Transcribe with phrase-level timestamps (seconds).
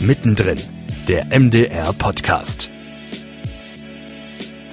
[0.00, 0.58] Mittendrin,
[1.08, 2.68] der MDR Podcast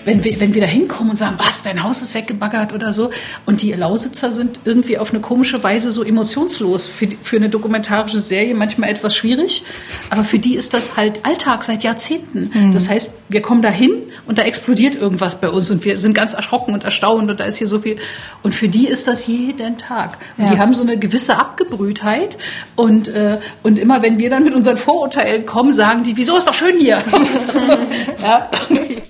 [0.05, 3.11] wenn wir, wenn wir da hinkommen und sagen, was, dein Haus ist weggebaggert oder so,
[3.45, 6.85] und die Lausitzer sind irgendwie auf eine komische Weise so emotionslos.
[6.85, 9.65] Für, für eine dokumentarische Serie manchmal etwas schwierig,
[10.09, 12.51] aber für die ist das halt Alltag seit Jahrzehnten.
[12.53, 12.73] Mhm.
[12.73, 13.91] Das heißt, wir kommen da hin
[14.27, 17.45] und da explodiert irgendwas bei uns und wir sind ganz erschrocken und erstaunt und da
[17.45, 17.97] ist hier so viel.
[18.41, 20.17] Und für die ist das jeden Tag.
[20.37, 20.51] Und ja.
[20.51, 22.37] die haben so eine gewisse Abgebrühtheit
[22.75, 26.47] und, äh, und immer wenn wir dann mit unseren Vorurteilen kommen, sagen die, wieso ist
[26.47, 27.01] doch schön hier?
[28.23, 28.49] ja.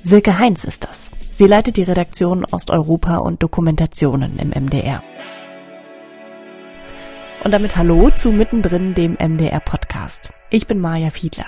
[0.03, 1.11] Silke Heinz ist das.
[1.35, 5.03] Sie leitet die Redaktion Osteuropa und Dokumentationen im MDR.
[7.43, 10.31] Und damit Hallo zu Mittendrin, dem MDR Podcast.
[10.49, 11.47] Ich bin Maja Fiedler.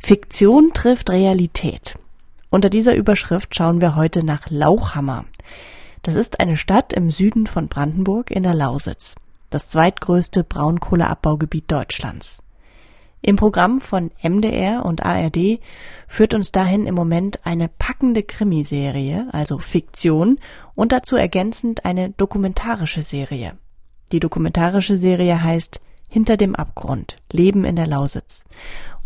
[0.00, 1.98] Fiktion trifft Realität.
[2.50, 5.24] Unter dieser Überschrift schauen wir heute nach Lauchhammer.
[6.02, 9.16] Das ist eine Stadt im Süden von Brandenburg in der Lausitz.
[9.50, 12.43] Das zweitgrößte Braunkohleabbaugebiet Deutschlands.
[13.26, 15.58] Im Programm von MDR und ARD
[16.06, 20.38] führt uns dahin im Moment eine packende Krimiserie, also Fiktion,
[20.74, 23.56] und dazu ergänzend eine dokumentarische Serie.
[24.12, 28.44] Die dokumentarische Serie heißt Hinter dem Abgrund, Leben in der Lausitz.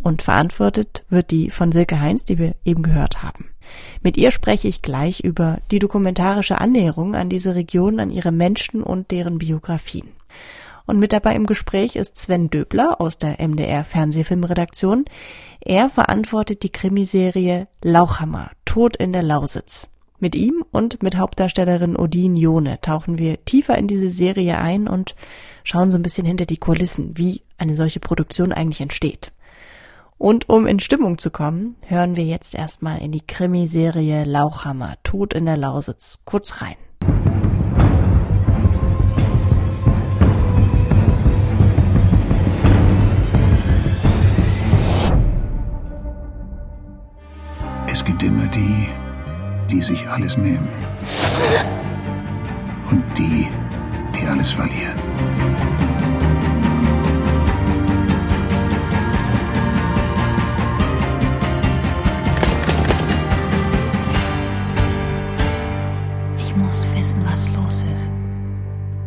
[0.01, 3.51] Und verantwortet wird die von Silke Heinz, die wir eben gehört haben.
[4.03, 8.83] Mit ihr spreche ich gleich über die dokumentarische Annäherung an diese Region, an ihre Menschen
[8.83, 10.09] und deren Biografien.
[10.89, 15.05] Und mit dabei im Gespräch ist Sven Döbler aus der MDR Fernsehfilmredaktion.
[15.61, 19.87] Er verantwortet die Krimiserie Lauchhammer, Tod in der Lausitz.
[20.19, 25.15] Mit ihm und mit Hauptdarstellerin Odin Jone tauchen wir tiefer in diese Serie ein und
[25.63, 29.33] schauen so ein bisschen hinter die Kulissen, wie eine solche Produktion eigentlich entsteht.
[30.17, 35.35] Und um in Stimmung zu kommen, hören wir jetzt erstmal in die Krimiserie Lauchhammer, Tod
[35.35, 36.77] in der Lausitz, kurz rein.
[48.09, 48.89] Gibt immer die,
[49.69, 50.67] die sich alles nehmen.
[52.91, 53.47] Und die,
[54.15, 54.99] die alles verlieren.
[66.39, 68.11] Ich muss wissen, was los ist.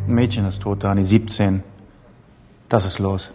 [0.08, 1.64] Ein Mädchen ist tot, Dani, 17.
[2.70, 3.32] Das ist los.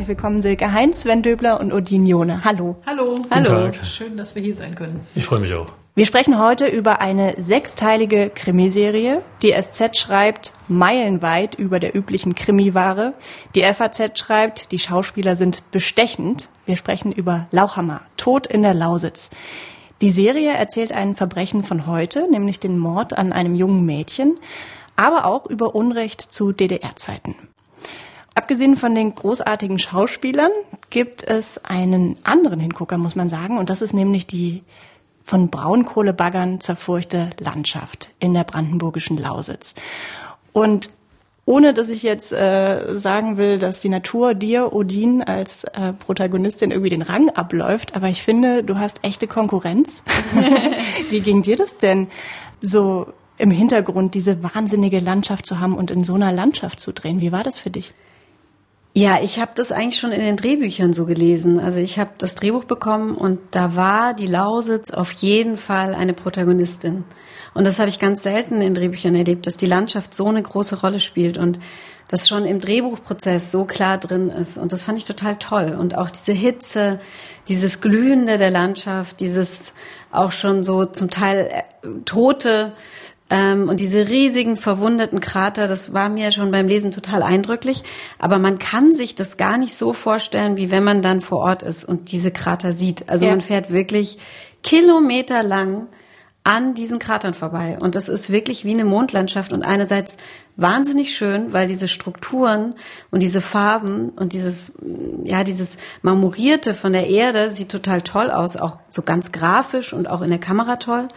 [0.00, 2.42] Herzlich willkommen, Silke Heinz, Sven Döbler und Odin Jone.
[2.42, 2.76] Hallo.
[2.86, 3.16] Hallo.
[3.16, 3.66] Guten Hallo.
[3.66, 3.84] Tag.
[3.84, 4.98] Schön, dass wir hier sein können.
[5.14, 5.66] Ich freue mich auch.
[5.94, 9.20] Wir sprechen heute über eine sechsteilige Krimiserie.
[9.42, 13.12] Die SZ schreibt meilenweit über der üblichen Krimiware.
[13.54, 16.48] Die FAZ schreibt, die Schauspieler sind bestechend.
[16.64, 19.28] Wir sprechen über Lauchhammer, Tod in der Lausitz.
[20.00, 24.38] Die Serie erzählt ein Verbrechen von heute, nämlich den Mord an einem jungen Mädchen,
[24.96, 27.36] aber auch über Unrecht zu DDR-Zeiten.
[28.34, 30.52] Abgesehen von den großartigen Schauspielern
[30.88, 34.62] gibt es einen anderen Hingucker, muss man sagen, und das ist nämlich die
[35.24, 39.74] von Braunkohlebaggern zerfurchte Landschaft in der brandenburgischen Lausitz.
[40.52, 40.90] Und
[41.44, 46.70] ohne dass ich jetzt äh, sagen will, dass die Natur dir, Odin, als äh, Protagonistin
[46.70, 50.04] irgendwie den Rang abläuft, aber ich finde, du hast echte Konkurrenz.
[51.10, 52.08] Wie ging dir das denn,
[52.62, 53.08] so
[53.38, 57.20] im Hintergrund diese wahnsinnige Landschaft zu haben und in so einer Landschaft zu drehen?
[57.20, 57.94] Wie war das für dich?
[59.00, 61.58] Ja, ich habe das eigentlich schon in den Drehbüchern so gelesen.
[61.58, 66.12] Also ich habe das Drehbuch bekommen und da war die Lausitz auf jeden Fall eine
[66.12, 67.04] Protagonistin.
[67.54, 70.82] Und das habe ich ganz selten in Drehbüchern erlebt, dass die Landschaft so eine große
[70.82, 71.58] Rolle spielt und
[72.08, 74.58] das schon im Drehbuchprozess so klar drin ist.
[74.58, 75.78] Und das fand ich total toll.
[75.80, 77.00] Und auch diese Hitze,
[77.48, 79.72] dieses Glühende der Landschaft, dieses
[80.10, 82.72] auch schon so zum Teil äh, tote
[83.30, 87.84] und diese riesigen verwundeten Krater, das war mir schon beim Lesen total eindrücklich.
[88.18, 91.62] Aber man kann sich das gar nicht so vorstellen, wie wenn man dann vor Ort
[91.62, 93.08] ist und diese Krater sieht.
[93.08, 93.30] Also ja.
[93.30, 94.18] man fährt wirklich
[94.62, 95.86] kilometerlang
[96.42, 97.78] an diesen Kratern vorbei.
[97.80, 100.16] Und das ist wirklich wie eine Mondlandschaft und einerseits
[100.56, 102.74] wahnsinnig schön, weil diese Strukturen
[103.10, 104.72] und diese Farben und dieses,
[105.22, 110.08] ja, dieses Marmorierte von der Erde sieht total toll aus, auch so ganz grafisch und
[110.08, 111.08] auch in der Kamera toll.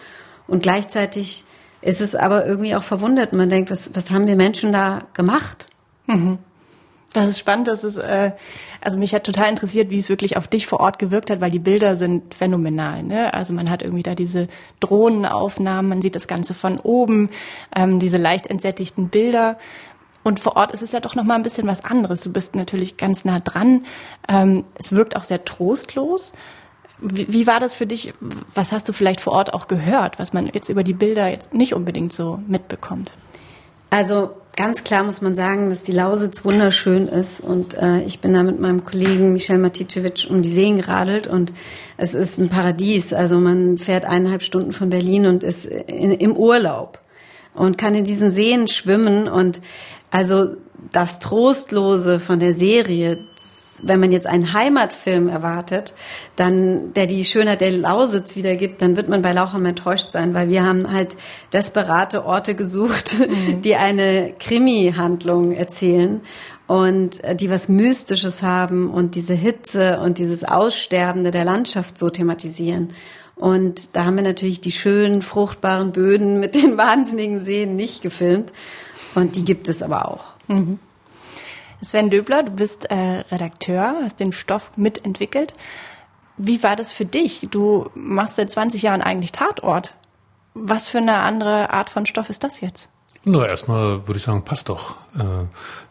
[0.45, 1.45] Und gleichzeitig
[1.83, 3.33] ist es aber irgendwie auch verwundert.
[3.33, 5.67] Man denkt, was, was haben wir Menschen da gemacht?
[6.07, 6.37] Mhm.
[7.13, 8.31] Das ist spannend, das ist, äh,
[8.81, 11.51] also mich hat total interessiert, wie es wirklich auf dich vor Ort gewirkt hat, weil
[11.51, 13.03] die Bilder sind phänomenal.
[13.03, 13.31] Ne?
[13.35, 14.47] Also man hat irgendwie da diese
[14.79, 17.29] Drohnenaufnahmen, man sieht das Ganze von oben,
[17.75, 19.59] ähm, diese leicht entsättigten Bilder.
[20.23, 22.21] Und vor Ort ist es ja doch noch mal ein bisschen was anderes.
[22.21, 23.85] Du bist natürlich ganz nah dran.
[24.27, 26.33] Ähm, es wirkt auch sehr trostlos.
[27.03, 28.13] Wie, wie war das für dich?
[28.53, 31.53] Was hast du vielleicht vor Ort auch gehört, was man jetzt über die Bilder jetzt
[31.53, 33.11] nicht unbedingt so mitbekommt?
[33.89, 37.39] Also ganz klar muss man sagen, dass die Lausitz wunderschön ist.
[37.39, 41.53] Und äh, ich bin da mit meinem Kollegen Michel Maticevic um die Seen geradelt und
[41.97, 43.13] es ist ein Paradies.
[43.13, 46.99] Also man fährt eineinhalb Stunden von Berlin und ist in, im Urlaub
[47.53, 49.27] und kann in diesen Seen schwimmen.
[49.27, 49.61] Und
[50.11, 50.55] also
[50.91, 53.19] das Trostlose von der Serie,
[53.81, 55.93] wenn man jetzt einen Heimatfilm erwartet,
[56.35, 60.49] dann, der die Schönheit der Lausitz wiedergibt, dann wird man bei Laucham enttäuscht sein, weil
[60.49, 61.15] wir haben halt
[61.51, 63.15] desperate Orte gesucht,
[63.47, 63.61] mhm.
[63.61, 66.21] die eine Krimi-Handlung erzählen
[66.67, 72.09] und äh, die was Mystisches haben und diese Hitze und dieses Aussterbende der Landschaft so
[72.09, 72.93] thematisieren.
[73.35, 78.53] Und da haben wir natürlich die schönen, fruchtbaren Böden mit den wahnsinnigen Seen nicht gefilmt.
[79.15, 80.23] Und die gibt es aber auch.
[80.47, 80.79] Mhm.
[81.83, 82.95] Sven Döbler, du bist äh,
[83.31, 85.53] Redakteur, hast den Stoff mitentwickelt.
[86.37, 87.47] Wie war das für dich?
[87.51, 89.95] Du machst seit 20 Jahren eigentlich Tatort.
[90.53, 92.89] Was für eine andere Art von Stoff ist das jetzt?
[93.25, 94.95] Na, erstmal würde ich sagen, passt doch.
[95.17, 95.45] Äh,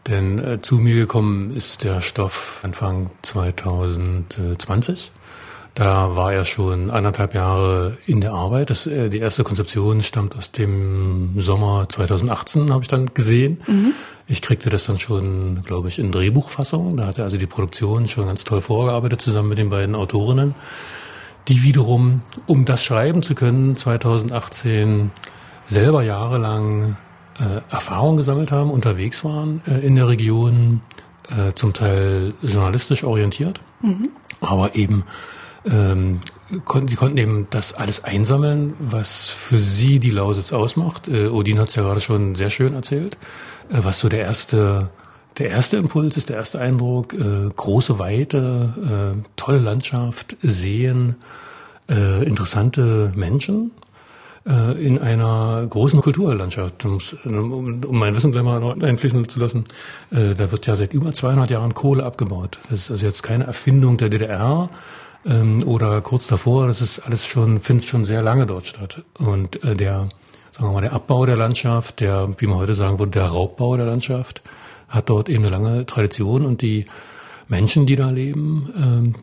[0.07, 5.11] denn äh, zu mir gekommen ist der Stoff Anfang 2020.
[5.75, 8.69] Da war er schon anderthalb Jahre in der Arbeit.
[8.69, 13.61] Das, äh, die erste Konzeption stammt aus dem Sommer 2018, habe ich dann gesehen.
[13.65, 13.93] Mhm.
[14.27, 16.95] Ich kriegte das dann schon, glaube ich, in Drehbuchfassung.
[16.97, 20.53] Da hatte also die Produktion schon ganz toll vorgearbeitet, zusammen mit den beiden Autorinnen,
[21.47, 25.11] die wiederum, um das schreiben zu können, 2018
[25.65, 26.97] selber jahrelang
[27.39, 30.81] äh, Erfahrung gesammelt haben, unterwegs waren äh, in der Region,
[31.29, 34.09] äh, zum Teil journalistisch orientiert, mhm.
[34.39, 35.03] aber eben
[35.65, 36.19] ähm,
[36.65, 41.07] konnten, sie konnten eben das alles einsammeln, was für sie die Lausitz ausmacht.
[41.07, 43.17] Äh, Odin hat es ja gerade schon sehr schön erzählt,
[43.69, 44.89] äh, was so der erste,
[45.37, 47.13] der erste Impuls ist, der erste Eindruck.
[47.13, 51.15] Äh, große Weite, äh, tolle Landschaft, Seen,
[51.89, 53.71] äh, interessante Menschen
[54.45, 56.85] äh, in einer großen Kulturlandschaft.
[56.85, 59.65] Um, mein Wissen gleich mal einfließen zu lassen,
[60.11, 62.59] da wird ja seit über 200 Jahren Kohle abgebaut.
[62.69, 64.69] Das ist also jetzt keine Erfindung der DDR,
[65.25, 66.67] ähm, oder kurz davor.
[66.67, 69.03] Das ist alles schon, findet schon sehr lange dort statt.
[69.17, 70.09] Und äh, der,
[70.51, 73.77] sagen wir mal, der Abbau der Landschaft, der, wie man heute sagen würde, der Raubbau
[73.77, 74.41] der Landschaft,
[74.89, 76.85] hat dort eben eine lange Tradition und die
[77.47, 79.15] Menschen, die da leben, ähm,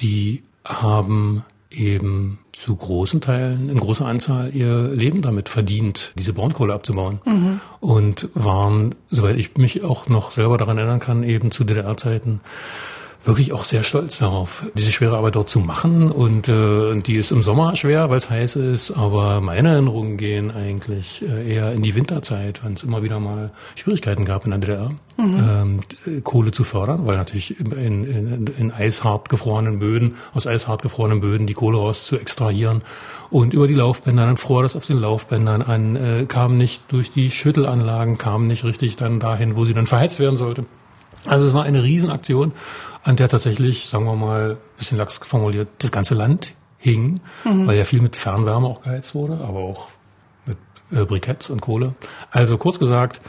[0.00, 6.72] die haben eben zu großen Teilen, in großer Anzahl ihr Leben damit verdient, diese Braunkohle
[6.72, 7.20] abzubauen.
[7.24, 7.60] Mhm.
[7.80, 12.40] Und waren, soweit ich mich auch noch selber daran erinnern kann, eben zu DDR-Zeiten
[13.26, 16.10] wirklich auch sehr stolz darauf, diese schwere Arbeit dort zu machen.
[16.10, 20.50] Und äh, die ist im Sommer schwer, weil es heiß ist, aber meine Erinnerungen gehen
[20.50, 24.60] eigentlich äh, eher in die Winterzeit, wenn es immer wieder mal Schwierigkeiten gab in der
[24.60, 25.80] DDR, mhm.
[26.06, 31.20] ähm, Kohle zu fördern, weil natürlich in, in, in eishart gefrorenen Böden, aus eishart gefrorenen
[31.20, 32.82] Böden die Kohle raus zu extrahieren
[33.30, 37.10] und über die Laufbänder, dann fror das auf den Laufbändern an, äh, kam nicht durch
[37.10, 40.64] die Schüttelanlagen, kam nicht richtig dann dahin, wo sie dann verheizt werden sollte.
[41.26, 42.52] Also es war eine Riesenaktion,
[43.06, 47.66] an der tatsächlich, sagen wir mal, ein bisschen lax formuliert, das ganze Land hing, mhm.
[47.66, 49.88] weil ja viel mit Fernwärme auch geheizt wurde, aber auch
[50.44, 50.58] mit
[50.90, 51.94] äh, Briketts und Kohle.
[52.30, 53.20] Also kurz gesagt,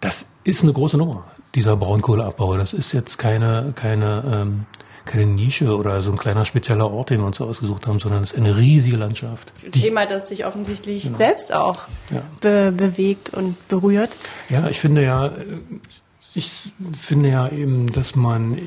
[0.00, 1.24] das ist eine große Nummer,
[1.54, 2.56] dieser Braunkohleabbau.
[2.56, 4.66] Das ist jetzt keine, keine, ähm,
[5.04, 8.32] keine Nische oder so ein kleiner spezieller Ort, den wir uns ausgesucht haben, sondern es
[8.32, 9.52] ist eine riesige Landschaft.
[9.64, 11.18] Ein Thema, das dich offensichtlich genau.
[11.18, 12.22] selbst auch ja.
[12.40, 14.16] be bewegt und berührt.
[14.48, 15.30] Ja, ich finde ja,
[16.34, 18.58] ich finde ja eben, dass man,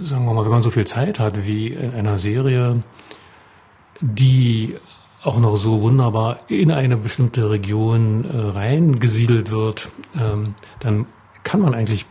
[0.00, 2.82] sagen wir mal, wenn man so viel Zeit hat wie in einer Serie,
[4.00, 4.74] die
[5.22, 9.88] auch noch so wunderbar in eine bestimmte Region äh, reingesiedelt wird,
[10.20, 11.06] ähm, dann
[11.42, 12.06] kann man eigentlich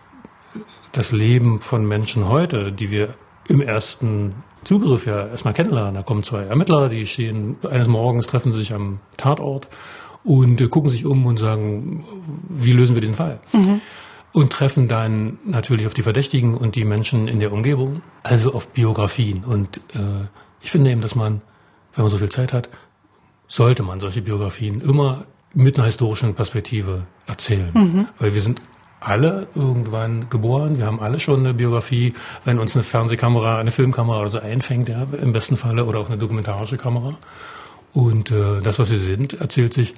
[0.91, 3.15] das Leben von Menschen heute, die wir
[3.47, 5.95] im ersten Zugriff ja erstmal kennenlernen.
[5.95, 9.67] Da kommen zwei Ermittler, die stehen eines Morgens, treffen sich am Tatort
[10.23, 12.05] und äh, gucken sich um und sagen,
[12.49, 13.39] wie lösen wir diesen Fall?
[13.51, 13.81] Mhm
[14.33, 18.67] und treffen dann natürlich auf die Verdächtigen und die Menschen in der Umgebung, also auf
[18.67, 19.43] Biografien.
[19.43, 20.27] Und äh,
[20.61, 21.41] ich finde eben, dass man,
[21.93, 22.69] wenn man so viel Zeit hat,
[23.47, 27.69] sollte man solche Biografien immer mit einer historischen Perspektive erzählen.
[27.73, 28.07] Mhm.
[28.17, 28.61] Weil wir sind
[28.99, 32.13] alle irgendwann geboren, wir haben alle schon eine Biografie,
[32.45, 36.07] wenn uns eine Fernsehkamera, eine Filmkamera oder so einfängt, ja, im besten Falle, oder auch
[36.07, 37.17] eine dokumentarische Kamera.
[37.91, 39.93] Und äh, das, was wir sind, erzählt sich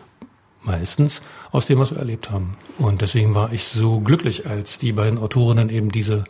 [0.65, 2.57] meistens aus dem, was wir erlebt haben.
[2.77, 6.25] Und deswegen war ich so glücklich, als die beiden Autorinnen eben diese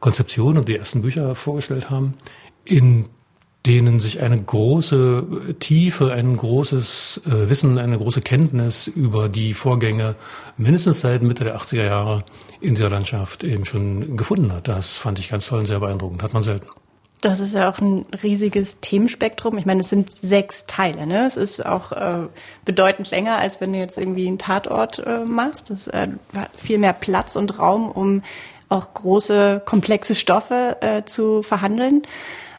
[0.00, 2.14] Konzeption und die ersten Bücher vorgestellt haben,
[2.64, 3.08] in
[3.66, 10.14] denen sich eine große Tiefe, ein großes äh, Wissen, eine große Kenntnis über die Vorgänge
[10.56, 12.24] mindestens seit Mitte der 80er Jahre
[12.60, 14.68] in dieser Landschaft eben schon gefunden hat.
[14.68, 16.22] Das fand ich ganz toll und sehr beeindruckend.
[16.22, 16.68] Hat man selten.
[17.22, 19.56] Das ist ja auch ein riesiges Themenspektrum.
[19.56, 21.06] Ich meine, es sind sechs Teile.
[21.06, 21.26] Ne?
[21.26, 22.28] Es ist auch äh,
[22.64, 25.70] bedeutend länger, als wenn du jetzt irgendwie einen Tatort äh, machst.
[25.70, 26.08] Das äh,
[26.56, 28.22] viel mehr Platz und Raum, um
[28.68, 32.02] auch große, komplexe Stoffe äh, zu verhandeln.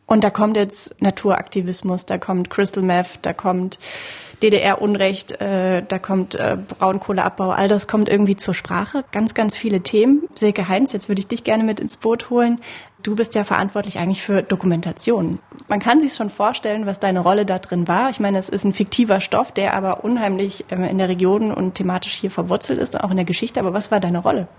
[0.08, 3.78] Und da kommt jetzt Naturaktivismus, da kommt Crystal Meth, da kommt
[4.42, 9.04] DDR-Unrecht, äh, da kommt äh, Braunkohleabbau, all das kommt irgendwie zur Sprache.
[9.12, 10.24] Ganz, ganz viele Themen.
[10.34, 12.62] Silke Heinz, jetzt würde ich dich gerne mit ins Boot holen.
[13.08, 15.40] Du bist ja verantwortlich eigentlich für Dokumentation.
[15.70, 18.10] Man kann sich schon vorstellen, was deine Rolle da drin war.
[18.10, 21.76] Ich meine, es ist ein fiktiver Stoff, der aber unheimlich äh, in der Region und
[21.76, 23.62] thematisch hier verwurzelt ist, auch in der Geschichte.
[23.62, 24.50] Aber was war deine Rolle?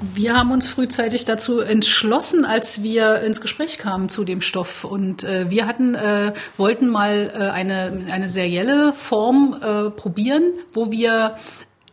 [0.00, 4.82] Wir haben uns frühzeitig dazu entschlossen, als wir ins Gespräch kamen zu dem Stoff.
[4.82, 10.90] Und äh, wir hatten, äh, wollten mal äh, eine, eine serielle Form äh, probieren, wo
[10.90, 11.36] wir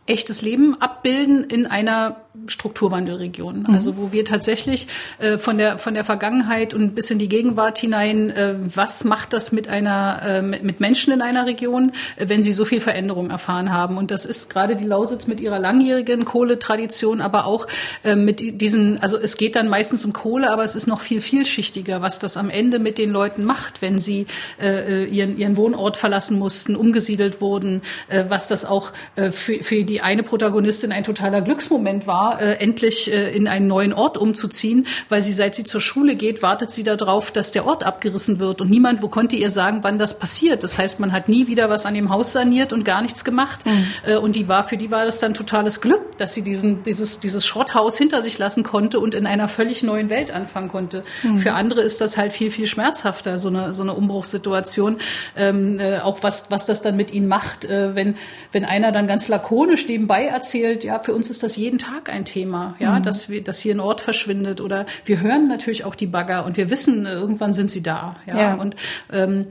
[0.06, 3.60] echtes Leben abbilden in einer Strukturwandelregion.
[3.60, 3.74] Mhm.
[3.74, 4.86] Also wo wir tatsächlich
[5.18, 9.34] äh, von der von der Vergangenheit und bis in die Gegenwart hinein, äh, was macht
[9.34, 13.28] das mit einer äh, mit Menschen in einer Region, äh, wenn sie so viel Veränderung
[13.28, 13.98] erfahren haben?
[13.98, 17.66] Und das ist gerade die Lausitz mit ihrer langjährigen Kohletradition, aber auch
[18.02, 21.20] äh, mit diesen, also es geht dann meistens um Kohle, aber es ist noch viel
[21.20, 24.26] vielschichtiger, was das am Ende mit den Leuten macht, wenn sie
[24.60, 27.82] äh, ihren ihren Wohnort verlassen mussten, umgesiedelt wurden,
[28.28, 33.12] was das auch für, für die eine Protagonistin ein totaler Glücksmoment war war, äh, endlich
[33.12, 36.84] äh, in einen neuen Ort umzuziehen, weil sie, seit sie zur Schule geht, wartet sie
[36.84, 38.60] darauf, dass der Ort abgerissen wird.
[38.60, 40.62] Und niemand, wo konnte ihr sagen, wann das passiert.
[40.62, 43.66] Das heißt, man hat nie wieder was an dem Haus saniert und gar nichts gemacht.
[43.66, 43.86] Mhm.
[44.06, 47.20] Äh, und die war, für die war das dann totales Glück, dass sie diesen, dieses,
[47.20, 51.02] dieses Schrotthaus hinter sich lassen konnte und in einer völlig neuen Welt anfangen konnte.
[51.22, 51.38] Mhm.
[51.38, 54.98] Für andere ist das halt viel, viel schmerzhafter, so eine, so eine Umbruchssituation.
[55.36, 58.16] Ähm, äh, auch was, was das dann mit ihnen macht, äh, wenn,
[58.52, 62.24] wenn einer dann ganz lakonisch nebenbei erzählt, ja, für uns ist das jeden Tag ein
[62.24, 63.02] Thema, ja, mhm.
[63.02, 66.56] dass wir, dass hier ein Ort verschwindet oder wir hören natürlich auch die Bagger und
[66.56, 68.54] wir wissen, irgendwann sind sie da, ja, ja.
[68.54, 68.76] und
[69.12, 69.46] ähm,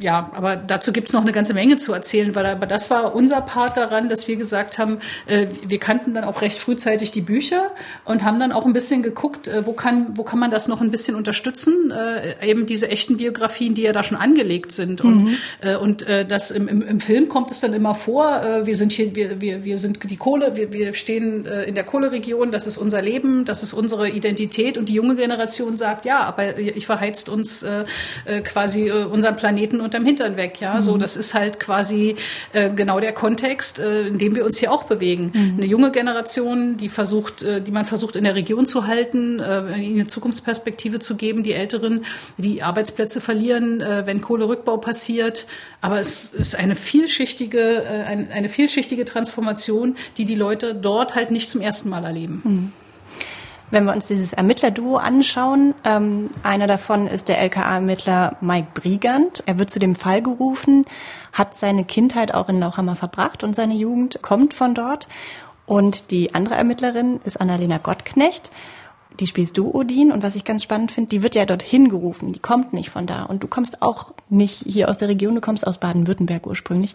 [0.00, 3.40] ja, aber dazu gibt's noch eine ganze Menge zu erzählen, weil aber das war unser
[3.40, 7.70] Part daran, dass wir gesagt haben, äh, wir kannten dann auch recht frühzeitig die Bücher
[8.04, 10.80] und haben dann auch ein bisschen geguckt, äh, wo kann, wo kann man das noch
[10.80, 15.00] ein bisschen unterstützen, äh, eben diese echten Biografien, die ja da schon angelegt sind.
[15.00, 15.36] Und, mhm.
[15.62, 18.76] äh, und äh, das im, im, im Film kommt es dann immer vor, äh, wir
[18.76, 22.66] sind hier, wir, wir, wir sind die Kohle, wir, wir stehen in der Kohleregion, das
[22.66, 26.86] ist unser Leben, das ist unsere Identität und die junge Generation sagt, ja, aber ich
[26.86, 27.64] verheizt uns
[28.44, 29.43] quasi unseren Planeten
[29.80, 30.60] unterm Hintern weg.
[30.60, 30.82] Ja, mhm.
[30.82, 32.16] so das ist halt quasi
[32.52, 35.32] äh, genau der Kontext, äh, in dem wir uns hier auch bewegen.
[35.34, 35.54] Mhm.
[35.58, 39.78] Eine junge Generation, die versucht, äh, die man versucht in der Region zu halten, äh,
[39.78, 41.42] ihnen eine Zukunftsperspektive zu geben.
[41.42, 42.04] Die Älteren,
[42.36, 45.46] die Arbeitsplätze verlieren, äh, wenn Kohlerückbau passiert.
[45.80, 51.30] Aber es ist eine vielschichtige, äh, eine, eine vielschichtige Transformation, die die Leute dort halt
[51.30, 52.42] nicht zum ersten Mal erleben.
[52.44, 52.83] Mhm.
[53.70, 59.42] Wenn wir uns dieses Ermittlerduo anschauen, ähm, einer davon ist der LKA-Ermittler Mike Brigand.
[59.46, 60.84] Er wird zu dem Fall gerufen,
[61.32, 65.08] hat seine Kindheit auch in Lauchhammer verbracht und seine Jugend kommt von dort.
[65.66, 68.50] Und die andere Ermittlerin ist Annalena Gottknecht.
[69.20, 70.12] Die spielst du, Odin.
[70.12, 72.32] Und was ich ganz spannend finde, die wird ja dorthin gerufen.
[72.32, 73.22] Die kommt nicht von da.
[73.22, 76.94] Und du kommst auch nicht hier aus der Region, du kommst aus Baden-Württemberg ursprünglich.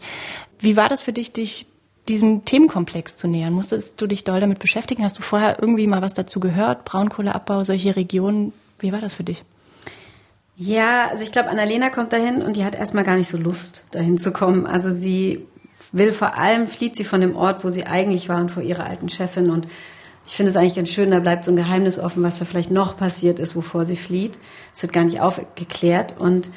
[0.59, 1.67] Wie war das für dich, dich
[2.09, 3.53] diesem Themenkomplex zu nähern?
[3.53, 5.03] Musstest du dich doll damit beschäftigen?
[5.03, 6.83] Hast du vorher irgendwie mal was dazu gehört?
[6.85, 8.51] Braunkohleabbau, solche Regionen.
[8.79, 9.43] Wie war das für dich?
[10.57, 13.85] Ja, also ich glaube, Annalena kommt dahin und die hat erstmal gar nicht so Lust,
[13.91, 14.65] dahin zu kommen.
[14.65, 15.47] Also sie
[15.93, 18.85] will vor allem, flieht sie von dem Ort, wo sie eigentlich war und vor ihrer
[18.85, 19.49] alten Chefin.
[19.49, 19.67] Und
[20.27, 22.71] ich finde es eigentlich ganz schön, da bleibt so ein Geheimnis offen, was da vielleicht
[22.71, 24.37] noch passiert ist, wovor sie flieht.
[24.75, 26.15] Es wird gar nicht aufgeklärt.
[26.19, 26.51] Und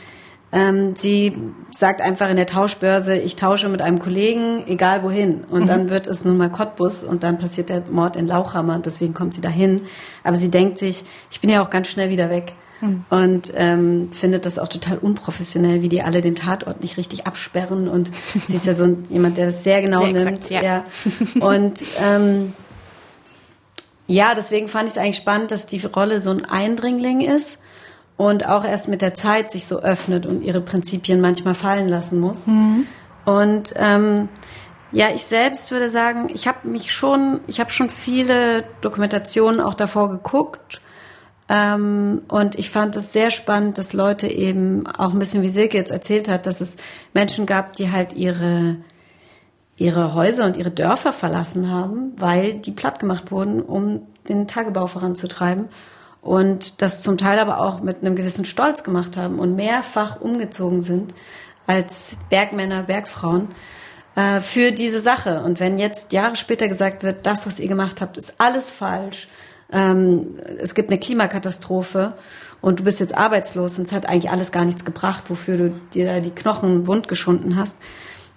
[0.54, 1.32] ähm, sie
[1.70, 5.44] sagt einfach in der Tauschbörse, ich tausche mit einem Kollegen, egal wohin.
[5.44, 5.66] Und mhm.
[5.66, 9.14] dann wird es nun mal Cottbus und dann passiert der Mord in Lauchhammer und deswegen
[9.14, 9.82] kommt sie dahin.
[10.22, 12.52] Aber sie denkt sich, ich bin ja auch ganz schnell wieder weg.
[12.82, 13.04] Mhm.
[13.08, 17.88] Und ähm, findet das auch total unprofessionell, wie die alle den Tatort nicht richtig absperren.
[17.88, 18.10] Und
[18.46, 20.26] sie ist ja so ein, jemand, der das sehr genau sehr nimmt.
[20.26, 20.62] Exakt, ja.
[20.62, 20.84] ja.
[21.40, 22.52] Und ähm,
[24.06, 27.61] ja, deswegen fand ich es eigentlich spannend, dass die Rolle so ein Eindringling ist
[28.22, 32.20] und auch erst mit der Zeit sich so öffnet und ihre Prinzipien manchmal fallen lassen
[32.20, 32.46] muss.
[32.46, 32.86] Mhm.
[33.24, 34.28] Und ähm,
[34.92, 39.74] ja, ich selbst würde sagen, ich habe mich schon, ich habe schon viele Dokumentationen auch
[39.74, 40.80] davor geguckt.
[41.48, 45.76] Ähm, und ich fand es sehr spannend, dass Leute eben auch ein bisschen wie Silke
[45.76, 46.76] jetzt erzählt hat, dass es
[47.14, 48.76] Menschen gab, die halt ihre
[49.76, 54.86] ihre Häuser und ihre Dörfer verlassen haben, weil die platt gemacht wurden, um den Tagebau
[54.86, 55.70] voranzutreiben
[56.22, 60.82] und das zum Teil aber auch mit einem gewissen Stolz gemacht haben und mehrfach umgezogen
[60.82, 61.14] sind
[61.66, 63.48] als Bergmänner, Bergfrauen
[64.14, 65.42] äh, für diese Sache.
[65.42, 69.28] Und wenn jetzt Jahre später gesagt wird, das, was ihr gemacht habt, ist alles falsch,
[69.72, 72.14] ähm, es gibt eine Klimakatastrophe
[72.60, 75.70] und du bist jetzt arbeitslos und es hat eigentlich alles gar nichts gebracht, wofür du
[75.92, 77.78] dir da die Knochen wund geschunden hast.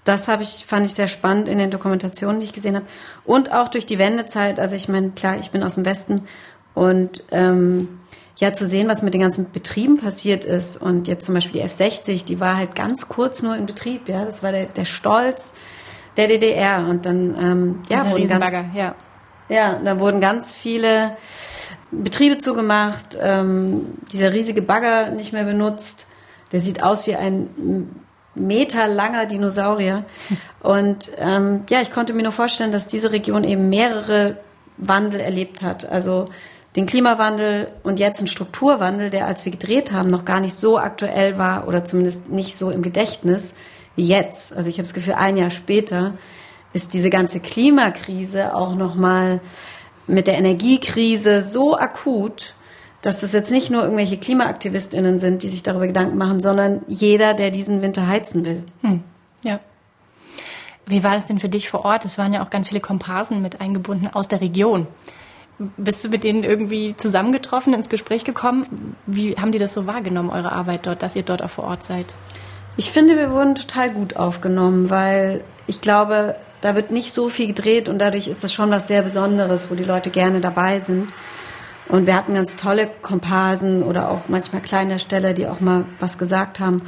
[0.06, 2.86] Das habe ich, fand ich sehr spannend in den Dokumentationen, die ich gesehen habe.
[3.26, 6.22] Und auch durch die Wendezeit, also ich meine, klar, ich bin aus dem Westen
[6.76, 8.00] und ähm,
[8.38, 10.78] ja, zu sehen, was mit den ganzen Betrieben passiert ist.
[10.78, 14.26] Und jetzt zum Beispiel die F60, die war halt ganz kurz nur in Betrieb, ja.
[14.26, 15.54] Das war der, der Stolz
[16.18, 16.86] der DDR.
[16.88, 18.94] Und dann, ähm, ja, wurden ganz, ja.
[19.48, 21.16] ja, da wurden ganz viele
[21.92, 26.08] Betriebe zugemacht, ähm, dieser riesige Bagger nicht mehr benutzt.
[26.52, 27.90] Der sieht aus wie ein
[28.36, 30.04] meterlanger Dinosaurier.
[30.62, 34.38] Und ähm, ja, ich konnte mir nur vorstellen, dass diese Region eben mehrere
[34.78, 35.88] Wandel erlebt hat.
[35.88, 36.28] Also
[36.76, 40.78] den Klimawandel und jetzt einen Strukturwandel, der, als wir gedreht haben, noch gar nicht so
[40.78, 43.54] aktuell war oder zumindest nicht so im Gedächtnis
[43.96, 44.54] wie jetzt.
[44.54, 46.14] Also ich habe das Gefühl, ein Jahr später
[46.74, 49.40] ist diese ganze Klimakrise auch noch mal
[50.08, 52.56] mit der Energiekrise so akut,
[53.02, 57.34] dass es jetzt nicht nur irgendwelche KlimaaktivistInnen sind, die sich darüber Gedanken machen, sondern jeder,
[57.34, 58.64] der diesen Winter heizen will.
[58.82, 59.04] Hm.
[59.44, 59.60] Ja.
[60.86, 62.04] Wie war das denn für dich vor Ort?
[62.04, 64.88] Es waren ja auch ganz viele Komparsen mit eingebunden aus der Region.
[65.58, 68.96] Bist du mit denen irgendwie zusammengetroffen, ins Gespräch gekommen?
[69.06, 71.84] Wie haben die das so wahrgenommen, eure Arbeit dort, dass ihr dort auch vor Ort
[71.84, 72.14] seid?
[72.78, 77.48] Ich finde, wir wurden total gut aufgenommen, weil ich glaube, da wird nicht so viel
[77.48, 81.14] gedreht und dadurch ist das schon was sehr Besonderes, wo die Leute gerne dabei sind.
[81.88, 86.18] Und wir hatten ganz tolle Komparsen oder auch manchmal kleine Stelle, die auch mal was
[86.18, 86.82] gesagt haben.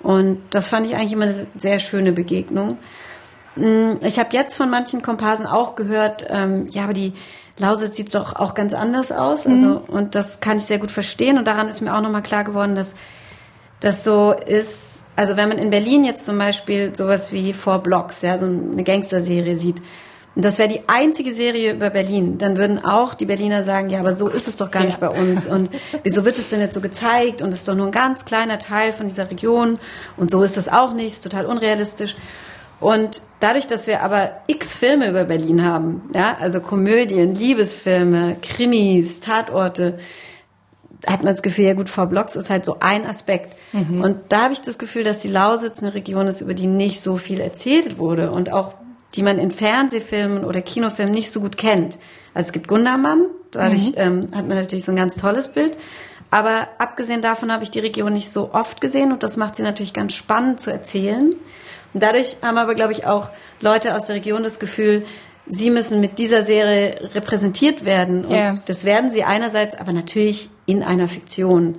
[0.00, 2.78] Und das fand ich eigentlich immer eine sehr schöne Begegnung.
[3.54, 7.12] Mm, ich habe jetzt von manchen Komparsen auch gehört, ähm, ja, aber die
[7.58, 9.46] Lausitz sieht doch auch ganz anders aus.
[9.46, 9.80] Also, mhm.
[9.88, 11.38] und das kann ich sehr gut verstehen.
[11.38, 12.94] Und daran ist mir auch nochmal klar geworden, dass
[13.80, 18.22] das so ist, also wenn man in Berlin jetzt zum Beispiel sowas wie Four Blocks,
[18.22, 19.82] ja, so eine Gangster-Serie sieht,
[20.34, 24.00] und das wäre die einzige Serie über Berlin, dann würden auch die Berliner sagen, ja,
[24.00, 25.08] aber so ist es doch gar nicht ja.
[25.08, 25.46] bei uns.
[25.46, 25.68] Und
[26.04, 27.42] wieso wird es denn jetzt so gezeigt?
[27.42, 29.78] Und es ist doch nur ein ganz kleiner Teil von dieser Region.
[30.16, 32.16] Und so ist das auch nicht, ist total unrealistisch.
[32.82, 39.20] Und dadurch, dass wir aber x Filme über Berlin haben, ja, also Komödien, Liebesfilme, Krimis,
[39.20, 39.98] Tatorte,
[41.06, 43.56] hat man das Gefühl, ja gut, Frau Blocks ist halt so ein Aspekt.
[43.72, 44.00] Mhm.
[44.00, 47.00] Und da habe ich das Gefühl, dass die Lausitz eine Region ist, über die nicht
[47.00, 48.74] so viel erzählt wurde und auch
[49.14, 51.98] die man in Fernsehfilmen oder Kinofilmen nicht so gut kennt.
[52.34, 53.96] Also es gibt Gundermann, dadurch mhm.
[53.96, 55.76] ähm, hat man natürlich so ein ganz tolles Bild.
[56.32, 59.62] Aber abgesehen davon habe ich die Region nicht so oft gesehen und das macht sie
[59.62, 61.34] natürlich ganz spannend zu erzählen.
[61.94, 65.04] Und dadurch haben aber, glaube ich, auch Leute aus der Region das Gefühl,
[65.46, 68.24] sie müssen mit dieser Serie repräsentiert werden.
[68.24, 68.62] Und yeah.
[68.66, 71.76] das werden sie einerseits, aber natürlich in einer Fiktion.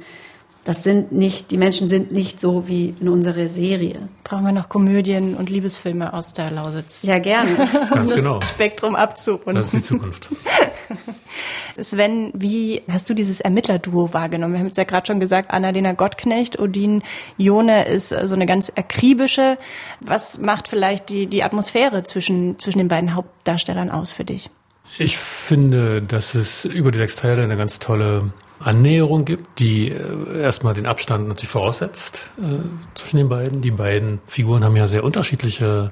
[0.64, 4.08] Das sind nicht, die Menschen sind nicht so wie in unserer Serie.
[4.24, 7.04] Brauchen wir noch Komödien und Liebesfilme aus der Lausitz?
[7.04, 7.50] Ja, gerne.
[7.94, 8.40] Ganz um genau.
[8.40, 9.56] Das Spektrum abzurunden.
[9.56, 10.30] Das ist die Zukunft.
[11.78, 14.54] Sven, wie hast du dieses Ermittlerduo wahrgenommen?
[14.54, 17.04] Wir haben jetzt ja gerade schon gesagt, Annalena Gottknecht, Odin
[17.38, 19.58] Jone ist so eine ganz akribische.
[20.00, 24.50] Was macht vielleicht die, die Atmosphäre zwischen, zwischen den beiden Hauptdarstellern aus für dich?
[24.98, 28.32] Ich finde, dass es über die sechs Teile eine ganz tolle
[28.64, 32.60] Annäherung gibt, die äh, erstmal den Abstand natürlich voraussetzt äh,
[32.96, 33.62] zwischen den beiden.
[33.62, 35.92] Die beiden Figuren haben ja sehr unterschiedliche,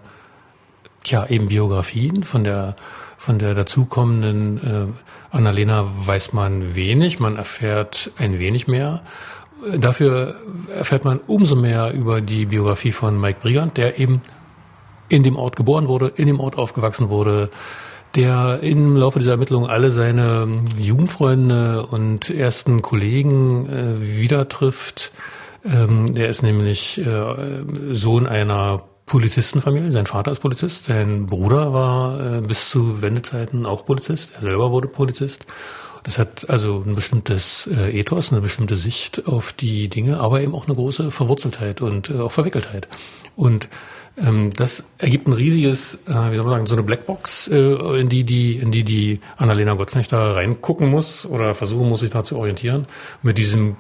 [1.05, 2.23] ja, eben Biografien.
[2.23, 2.75] Von der,
[3.17, 9.01] von der dazukommenden äh, Annalena weiß man wenig, man erfährt ein wenig mehr.
[9.77, 10.36] Dafür
[10.75, 14.21] erfährt man umso mehr über die Biografie von Mike Brigant, der eben
[15.07, 17.49] in dem Ort geboren wurde, in dem Ort aufgewachsen wurde,
[18.15, 25.12] der im Laufe dieser Ermittlungen alle seine Jugendfreunde und ersten Kollegen äh, wieder trifft.
[25.63, 29.91] Ähm, der ist nämlich äh, Sohn einer Polizistenfamilie.
[29.91, 34.34] Sein Vater ist Polizist, sein Bruder war äh, bis zu Wendezeiten auch Polizist.
[34.36, 35.45] Er selber wurde Polizist.
[36.04, 40.56] Das hat also ein bestimmtes äh, Ethos, eine bestimmte Sicht auf die Dinge, aber eben
[40.56, 42.88] auch eine große Verwurzeltheit und äh, auch Verwickeltheit.
[43.36, 43.69] Und ähm,
[44.15, 48.24] das ergibt ein riesiges, äh, wie soll man sagen, so eine Blackbox, äh, in die
[48.24, 52.38] die, in die die Annalena Gottknecht da reingucken muss oder versuchen muss, sich da zu
[52.38, 52.88] orientieren.
[53.24, 53.78] Mit diesem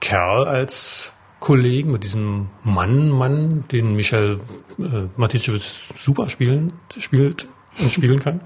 [0.00, 4.40] Kerl als Kollegen, mit diesem Mann, Mann, den Michel
[4.78, 7.48] äh, Matitschewitsch super spielen, spielt
[7.78, 8.40] und spielen kann.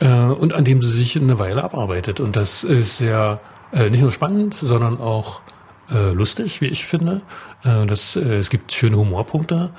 [0.00, 2.18] Äh, und an dem sie sich eine Weile abarbeitet.
[2.20, 3.40] Und das ist sehr,
[3.72, 5.42] äh, nicht nur spannend, sondern auch
[5.90, 7.22] äh, lustig, wie ich finde.
[7.62, 9.70] Das, es gibt schöne Humorpunkte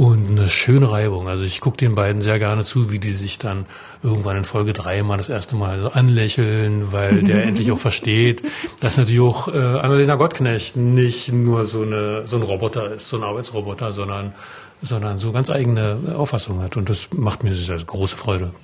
[0.00, 1.28] und eine schöne Reibung.
[1.28, 3.66] Also ich gucke den beiden sehr gerne zu, wie die sich dann
[4.02, 8.40] irgendwann in Folge drei mal das erste Mal so anlächeln, weil der endlich auch versteht,
[8.80, 13.18] dass natürlich auch äh, Annalena Gottknecht nicht nur so eine so ein Roboter ist, so
[13.18, 14.34] ein Arbeitsroboter, sondern
[14.80, 16.78] sondern so ganz eigene Auffassung hat.
[16.78, 18.54] Und das macht mir sehr große Freude.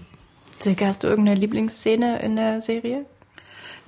[0.58, 3.04] Silke, hast du irgendeine Lieblingsszene in der Serie?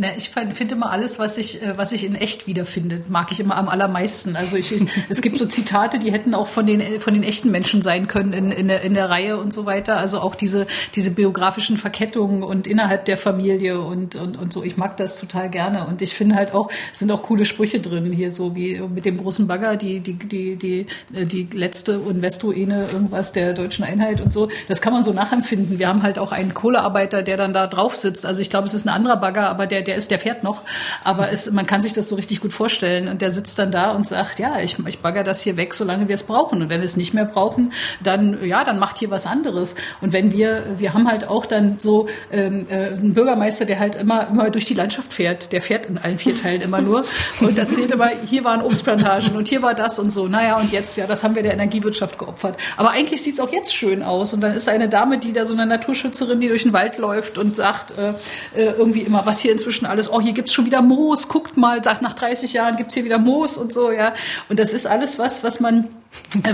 [0.01, 3.41] Na, ich finde immer alles, was ich, äh, was ich in echt wiederfinde, mag ich
[3.41, 4.37] immer am allermeisten.
[4.37, 4.73] Also ich,
[5.09, 8.33] es gibt so Zitate, die hätten auch von den, von den echten Menschen sein können
[8.33, 9.97] in, in, der, in der Reihe und so weiter.
[9.97, 14.63] Also auch diese, diese biografischen Verkettungen und innerhalb der Familie und, und, und so.
[14.63, 15.89] Ich mag das total gerne.
[15.89, 19.05] Und ich finde halt auch, es sind auch coole Sprüche drin hier, so wie mit
[19.05, 24.21] dem großen Bagger, die, die, die, die, äh, die letzte Investoene irgendwas der deutschen Einheit
[24.21, 24.49] und so.
[24.69, 25.81] Das kann man so nachempfinden.
[25.81, 28.25] Wir haben halt auch einen Kohlearbeiter, der dann da drauf sitzt.
[28.25, 30.63] Also ich glaube, es ist ein anderer Bagger, aber der, der ist, der fährt noch.
[31.03, 33.09] Aber es, man kann sich das so richtig gut vorstellen.
[33.09, 36.09] Und der sitzt dann da und sagt, ja, ich, ich bagger das hier weg, solange
[36.09, 36.63] wir es brauchen.
[36.63, 37.73] Und wenn wir es nicht mehr brauchen,
[38.03, 39.75] dann, ja, dann macht hier was anderes.
[40.01, 43.95] Und wenn wir, wir haben halt auch dann so ähm, äh, einen Bürgermeister, der halt
[43.95, 45.53] immer, immer durch die Landschaft fährt.
[45.53, 47.05] Der fährt in allen vier Teilen immer nur
[47.41, 50.29] und erzählt immer, hier waren Obstplantagen und hier war das und so.
[50.29, 52.57] Naja, und jetzt, ja, das haben wir der Energiewirtschaft geopfert.
[52.77, 54.35] Aber eigentlich sieht's auch jetzt schön aus.
[54.35, 57.39] Und dann ist eine Dame, die da so eine Naturschützerin, die durch den Wald läuft
[57.39, 58.15] und sagt äh,
[58.55, 61.83] äh irgendwie immer, was hier inzwischen alles, oh, hier gibt's schon wieder Moos, guckt mal,
[61.83, 64.15] sagt nach 30 Jahren gibt's hier wieder Moos und so, ja.
[64.49, 65.89] Und das ist alles was, was man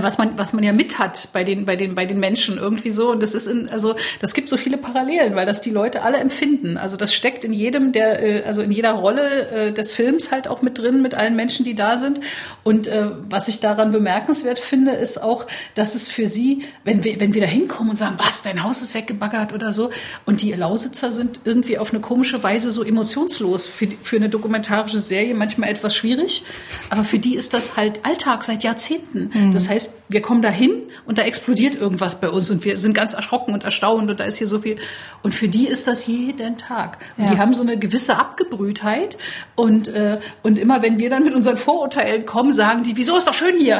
[0.01, 2.91] was man was man ja mit hat bei den bei den bei den Menschen irgendwie
[2.91, 3.11] so.
[3.11, 6.17] Und das ist in, also das gibt so viele Parallelen weil das die Leute alle
[6.17, 6.77] empfinden.
[6.77, 10.47] Also das steckt in jedem der äh, also in jeder Rolle äh, des Films halt
[10.47, 12.19] auch mit drin mit allen Menschen die da sind.
[12.63, 17.19] Und äh, was ich daran bemerkenswert finde ist auch dass es für sie wenn wir
[17.19, 19.89] wenn wir da hinkommen und sagen was dein Haus ist weggebaggert oder so
[20.25, 23.65] und die Lausitzer sind irgendwie auf eine komische Weise so emotionslos.
[23.67, 26.43] Für für eine dokumentarische Serie manchmal etwas schwierig.
[26.89, 29.31] Aber für die ist das halt Alltag seit Jahrzehnten.
[29.33, 29.44] Mhm.
[29.53, 32.93] Das heißt, wir kommen da hin und da explodiert irgendwas bei uns und wir sind
[32.93, 34.77] ganz erschrocken und erstaunt und da ist hier so viel.
[35.23, 36.97] Und für die ist das jeden Tag.
[37.17, 37.31] Und ja.
[37.31, 39.17] die haben so eine gewisse Abgebrühtheit
[39.55, 43.27] und, äh, und immer wenn wir dann mit unseren Vorurteilen kommen, sagen die, wieso ist
[43.27, 43.79] doch schön hier?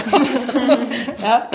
[1.23, 1.49] ja,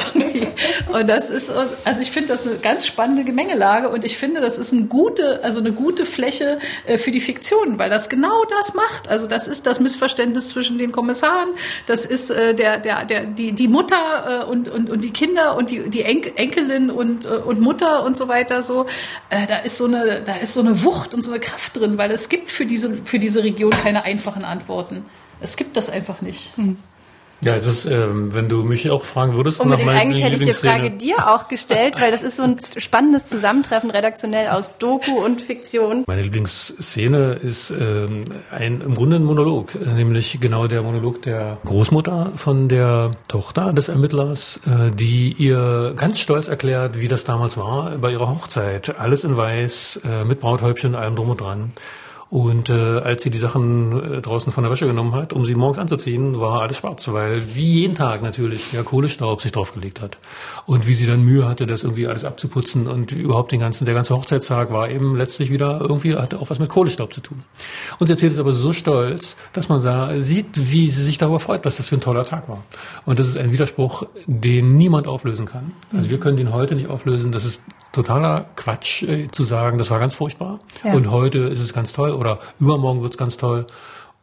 [0.92, 4.58] und das ist, also ich finde das eine ganz spannende Gemengelage und ich finde, das
[4.58, 8.74] ist eine gute, also eine gute Fläche äh, für die Fiktion, weil das genau das
[8.74, 9.08] macht.
[9.08, 11.50] Also das ist das Missverständnis zwischen den Kommissaren,
[11.86, 15.56] das ist äh, der, der, der, die, die Mutter äh, und, und, und die Kinder
[15.56, 18.86] und die, die Enkelin und, äh, und Mutter und so weiter so,
[19.30, 21.98] äh, da ist so eine, da ist so eine Wucht und so eine Kraft drin,
[21.98, 25.04] weil es gibt für diese, für diese Region keine einfachen Antworten.
[25.40, 26.56] Es gibt das einfach nicht.
[26.56, 26.76] Hm.
[27.42, 29.86] Ja, das ist, ähm, wenn du mich auch fragen würdest, Unbedingt.
[29.86, 32.58] nach meiner Eigentlich hätte ich die Frage dir auch gestellt, weil das ist so ein
[32.76, 36.04] spannendes Zusammentreffen redaktionell aus Doku und Fiktion.
[36.06, 42.32] Meine Lieblingsszene ist ähm, ein, im Grunde ein Monolog, nämlich genau der Monolog der Großmutter
[42.36, 47.98] von der Tochter des Ermittlers, äh, die ihr ganz stolz erklärt, wie das damals war
[47.98, 48.98] bei ihrer Hochzeit.
[48.98, 51.72] Alles in weiß, äh, mit Brauthäubchen, allem drum und dran.
[52.30, 55.56] Und äh, als sie die Sachen äh, draußen von der Wäsche genommen hat, um sie
[55.56, 60.18] morgens anzuziehen, war alles schwarz, weil wie jeden Tag natürlich ja Kohlestaub sich draufgelegt hat.
[60.64, 63.94] Und wie sie dann Mühe hatte, das irgendwie alles abzuputzen und überhaupt den ganzen, der
[63.94, 67.42] ganze Hochzeitstag war eben letztlich wieder irgendwie, hatte auch was mit Kohlestaub zu tun.
[67.98, 71.40] Und sie erzählt es aber so stolz, dass man sah, sieht, wie sie sich darüber
[71.40, 72.62] freut, was das für ein toller Tag war.
[73.06, 75.72] Und das ist ein Widerspruch, den niemand auflösen kann.
[75.92, 77.32] Also wir können den heute nicht auflösen.
[77.32, 77.60] Das ist
[77.92, 80.60] totaler Quatsch äh, zu sagen, das war ganz furchtbar.
[80.84, 80.94] Ja.
[80.94, 83.66] Und heute ist es ganz toll oder übermorgen wird's ganz toll.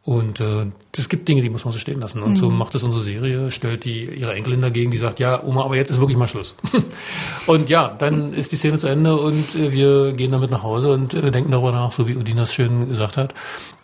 [0.08, 0.64] Und äh,
[0.96, 2.22] es gibt Dinge, die muss man so stehen lassen.
[2.22, 2.36] Und mhm.
[2.36, 5.76] so macht es unsere Serie, stellt die ihre Enkelin dagegen, die sagt, ja, Oma, aber
[5.76, 6.56] jetzt ist wirklich mal Schluss.
[7.46, 10.92] und ja, dann ist die Szene zu Ende und äh, wir gehen damit nach Hause
[10.92, 13.34] und äh, denken darüber nach, so wie Udinas schön gesagt hat.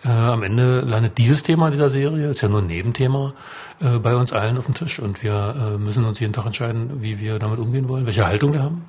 [0.02, 3.34] Äh, am Ende landet dieses Thema dieser Serie, ist ja nur ein Nebenthema,
[3.80, 5.00] äh, bei uns allen auf dem Tisch.
[5.00, 8.54] Und wir äh, müssen uns jeden Tag entscheiden, wie wir damit umgehen wollen, welche Haltung
[8.54, 8.86] wir haben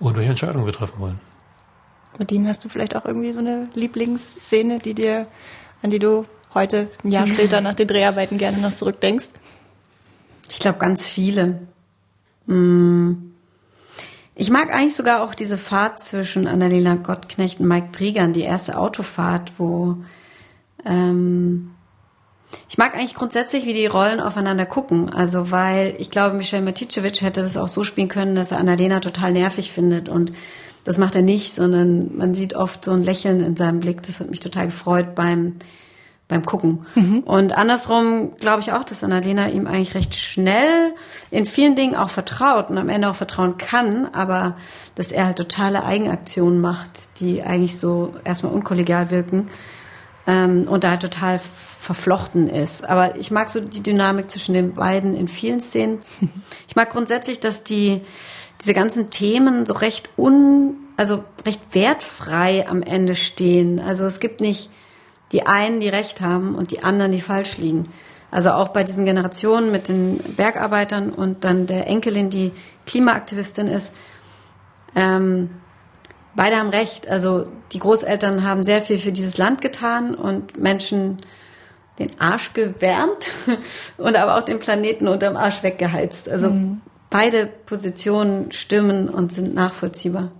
[0.00, 1.20] und welche Entscheidungen wir treffen wollen.
[2.18, 5.26] Odin, hast du vielleicht auch irgendwie so eine Lieblingsszene, die dir,
[5.82, 9.28] an die du heute, ein Jahr später nach den Dreharbeiten gerne noch zurückdenkst?
[10.48, 11.60] Ich glaube ganz viele.
[12.46, 13.32] Hm.
[14.34, 18.78] Ich mag eigentlich sogar auch diese Fahrt zwischen Annalena Gottknecht und Mike Briegern, die erste
[18.78, 19.96] Autofahrt, wo
[20.84, 21.72] ähm,
[22.68, 25.10] ich mag eigentlich grundsätzlich, wie die Rollen aufeinander gucken.
[25.10, 29.00] Also, weil ich glaube, Michel Maticevic hätte das auch so spielen können, dass er Annalena
[29.00, 30.08] total nervig findet.
[30.08, 30.32] Und
[30.84, 34.02] das macht er nicht, sondern man sieht oft so ein Lächeln in seinem Blick.
[34.02, 35.56] Das hat mich total gefreut beim,
[36.28, 36.86] beim Gucken.
[36.94, 37.20] Mhm.
[37.20, 40.94] Und andersrum glaube ich auch, dass Annalena ihm eigentlich recht schnell
[41.30, 44.56] in vielen Dingen auch vertraut und am Ende auch vertrauen kann, aber
[44.94, 49.48] dass er halt totale Eigenaktionen macht, die eigentlich so erstmal unkollegial wirken
[50.28, 52.88] ähm, und da halt total verflochten ist.
[52.88, 56.02] Aber ich mag so die Dynamik zwischen den beiden in vielen Szenen.
[56.68, 58.02] Ich mag grundsätzlich, dass die
[58.60, 63.80] diese ganzen Themen so recht un, also recht wertfrei am Ende stehen.
[63.80, 64.70] Also es gibt nicht
[65.32, 67.84] die einen, die recht haben und die anderen, die falsch liegen.
[68.30, 72.52] Also auch bei diesen Generationen mit den Bergarbeitern und dann der Enkelin, die
[72.84, 73.94] Klimaaktivistin ist,
[74.94, 75.50] ähm,
[76.38, 77.08] beide haben recht.
[77.08, 81.18] Also die Großeltern haben sehr viel für dieses Land getan und Menschen
[81.98, 83.32] den Arsch gewärmt
[83.98, 86.28] und aber auch den Planeten unterm Arsch weggeheizt.
[86.28, 86.80] Also mhm.
[87.10, 90.30] beide Positionen stimmen und sind nachvollziehbar.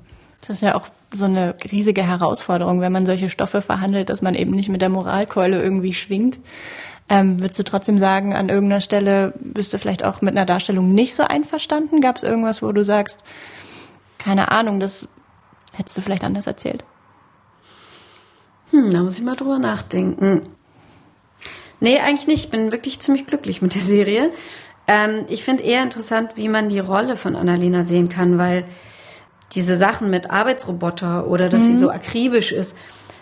[0.40, 4.36] Das ist ja auch so eine riesige Herausforderung, wenn man solche Stoffe verhandelt, dass man
[4.36, 6.38] eben nicht mit der Moralkeule irgendwie schwingt.
[7.08, 10.94] Ähm, würdest du trotzdem sagen, an irgendeiner Stelle bist du vielleicht auch mit einer Darstellung
[10.94, 12.00] nicht so einverstanden?
[12.00, 13.24] Gab es irgendwas, wo du sagst,
[14.18, 15.08] keine Ahnung, das
[15.74, 16.84] hättest du vielleicht anders erzählt?
[18.70, 20.42] Hm, da muss ich mal drüber nachdenken.
[21.80, 22.44] Nee, eigentlich nicht.
[22.44, 24.32] Ich bin wirklich ziemlich glücklich mit der Serie.
[24.86, 28.64] Ähm, ich finde eher interessant, wie man die Rolle von Annalena sehen kann, weil
[29.54, 31.66] diese Sachen mit Arbeitsroboter oder dass mhm.
[31.66, 32.76] sie so akribisch ist,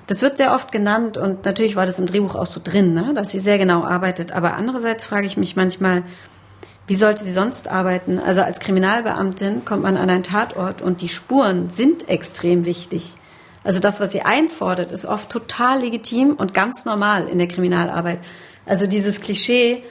[0.06, 3.12] das wird sehr oft genannt und natürlich war das im Drehbuch auch so drin, ne?
[3.14, 4.30] dass sie sehr genau arbeitet.
[4.30, 6.04] Aber andererseits frage ich mich manchmal,
[6.86, 8.18] wie sollte sie sonst arbeiten?
[8.18, 13.14] Also als Kriminalbeamtin kommt man an einen Tatort und die Spuren sind extrem wichtig.
[13.64, 18.20] Also das, was sie einfordert, ist oft total legitim und ganz normal in der Kriminalarbeit.
[18.64, 19.82] Also dieses Klischee,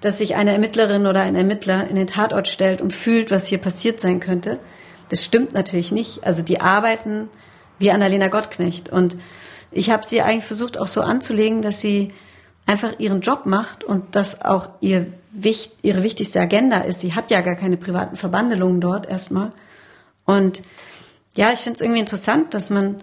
[0.00, 3.58] dass sich eine Ermittlerin oder ein Ermittler in den Tatort stellt und fühlt, was hier
[3.58, 4.58] passiert sein könnte,
[5.10, 6.24] das stimmt natürlich nicht.
[6.24, 7.28] Also die arbeiten
[7.78, 8.88] wie Annalena Gottknecht.
[8.88, 9.16] Und
[9.70, 12.12] ich habe sie eigentlich versucht auch so anzulegen, dass sie
[12.66, 15.06] einfach ihren Job macht und das auch ihr,
[15.82, 17.00] ihre wichtigste Agenda ist.
[17.00, 19.52] Sie hat ja gar keine privaten Verbandelungen dort erstmal.
[20.24, 20.62] Und
[21.36, 22.96] ja, ich finde es irgendwie interessant, dass man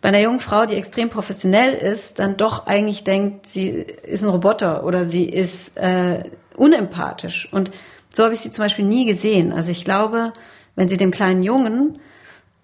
[0.00, 4.28] bei einer jungen Frau, die extrem professionell ist, dann doch eigentlich denkt, sie ist ein
[4.28, 6.24] Roboter oder sie ist äh,
[6.56, 7.48] unempathisch.
[7.50, 7.72] Und
[8.12, 9.52] so habe ich sie zum Beispiel nie gesehen.
[9.52, 10.32] Also ich glaube,
[10.74, 11.98] wenn sie dem kleinen Jungen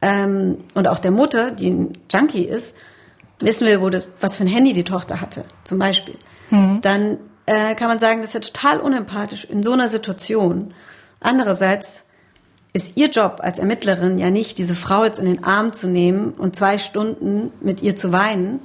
[0.03, 2.77] ähm, und auch der Mutter, die ein Junkie ist,
[3.41, 6.15] wissen wir, wo das, was für ein Handy die Tochter hatte, zum Beispiel,
[6.51, 6.81] mhm.
[6.83, 10.75] dann äh, kann man sagen, das ist ja total unempathisch in so einer Situation.
[11.21, 12.05] Andererseits
[12.73, 16.33] ist ihr Job als Ermittlerin ja nicht, diese Frau jetzt in den Arm zu nehmen
[16.33, 18.61] und zwei Stunden mit ihr zu weinen,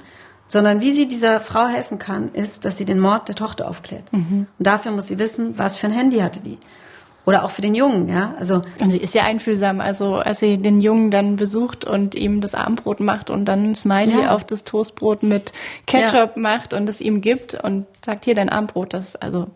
[0.46, 4.10] sondern wie sie dieser Frau helfen kann, ist, dass sie den Mord der Tochter aufklärt.
[4.12, 4.46] Mhm.
[4.58, 6.58] Und dafür muss sie wissen, was für ein Handy hatte die.
[7.28, 8.32] Oder auch für den Jungen, ja.
[8.38, 9.82] Also und sie ist ja einfühlsam.
[9.82, 13.74] Also als sie den Jungen dann besucht und ihm das Armbrot macht und dann ein
[13.74, 14.34] Smiley ja.
[14.34, 15.52] auf das Toastbrot mit
[15.86, 16.40] Ketchup ja.
[16.40, 19.48] macht und es ihm gibt und sagt hier dein Armbrot, das also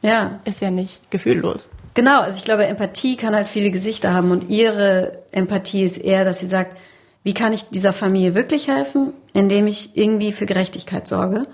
[0.00, 0.40] ja.
[0.46, 1.68] ist ja nicht gefühllos.
[1.94, 6.24] Genau, also ich glaube, Empathie kann halt viele Gesichter haben und ihre Empathie ist eher,
[6.24, 6.76] dass sie sagt,
[7.22, 11.44] wie kann ich dieser Familie wirklich helfen, indem ich irgendwie für Gerechtigkeit sorge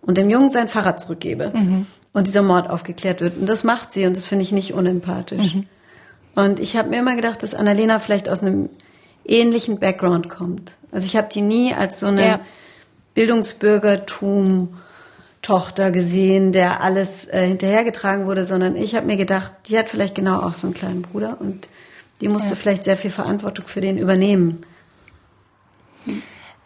[0.00, 1.52] und dem Jungen sein Fahrrad zurückgebe.
[1.54, 3.38] Mhm und dieser Mord aufgeklärt wird.
[3.38, 5.54] Und das macht sie und das finde ich nicht unempathisch.
[5.54, 5.66] Mhm.
[6.34, 8.70] Und ich habe mir immer gedacht, dass Annalena vielleicht aus einem
[9.24, 10.72] ähnlichen Background kommt.
[10.90, 12.40] Also ich habe die nie als so eine ja.
[13.14, 14.76] Bildungsbürgertum
[15.42, 20.14] Tochter gesehen, der alles äh, hinterhergetragen wurde, sondern ich habe mir gedacht, die hat vielleicht
[20.14, 21.68] genau auch so einen kleinen Bruder und
[22.20, 22.56] die musste ja.
[22.56, 24.64] vielleicht sehr viel Verantwortung für den übernehmen.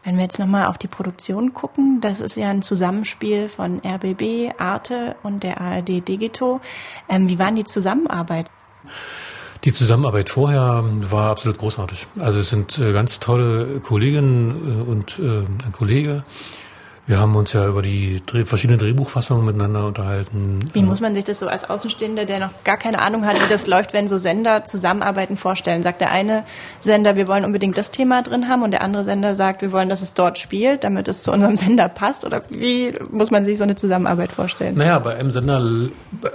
[0.07, 4.53] Wenn wir jetzt nochmal auf die Produktion gucken, das ist ja ein Zusammenspiel von RBB,
[4.57, 6.61] Arte und der ARD Digito.
[7.09, 8.53] Ähm, wie war die Zusammenarbeit?
[9.65, 12.07] Die Zusammenarbeit vorher war absolut großartig.
[12.21, 16.23] Also es sind äh, ganz tolle Kolleginnen äh, und äh, ein Kollege,
[17.07, 20.59] wir haben uns ja über die verschiedenen Drehbuchfassungen miteinander unterhalten.
[20.73, 23.49] Wie muss man sich das so als Außenstehender, der noch gar keine Ahnung hat, wie
[23.49, 25.85] das läuft, wenn so Sender zusammenarbeiten, vorstellen?
[25.85, 26.45] Sagt der eine
[26.81, 29.89] Sender, wir wollen unbedingt das Thema drin haben und der andere Sender sagt, wir wollen,
[29.89, 32.25] dass es dort spielt, damit es zu unserem Sender passt?
[32.25, 34.77] Oder wie muss man sich so eine Zusammenarbeit vorstellen?
[34.77, 35.63] Naja, bei einem Sender,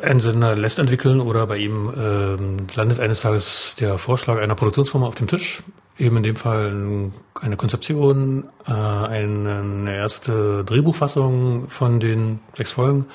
[0.01, 5.07] ein Sender lässt entwickeln oder bei ihm ähm, landet eines Tages der Vorschlag einer Produktionsfirma
[5.07, 5.63] auf dem Tisch
[6.01, 13.05] eben in dem Fall eine Konzeption, äh, eine erste Drehbuchfassung von den sechs Folgen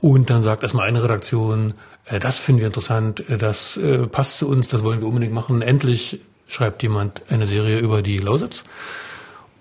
[0.00, 1.74] und dann sagt erstmal eine Redaktion,
[2.06, 3.78] äh, das finden wir interessant, äh, das
[4.12, 5.60] passt zu uns, das wollen wir unbedingt machen.
[5.60, 8.64] Endlich schreibt jemand eine Serie über die Lausitz.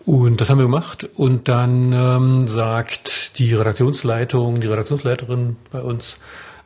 [0.06, 1.08] Und das haben wir gemacht.
[1.16, 6.18] Und dann ähm, sagt die Redaktionsleitung, die Redaktionsleiterin bei uns,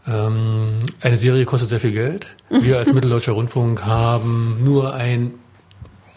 [0.08, 2.36] ähm, eine Serie kostet sehr viel Geld.
[2.50, 5.34] Wir als Mitteldeutscher Rundfunk haben nur ein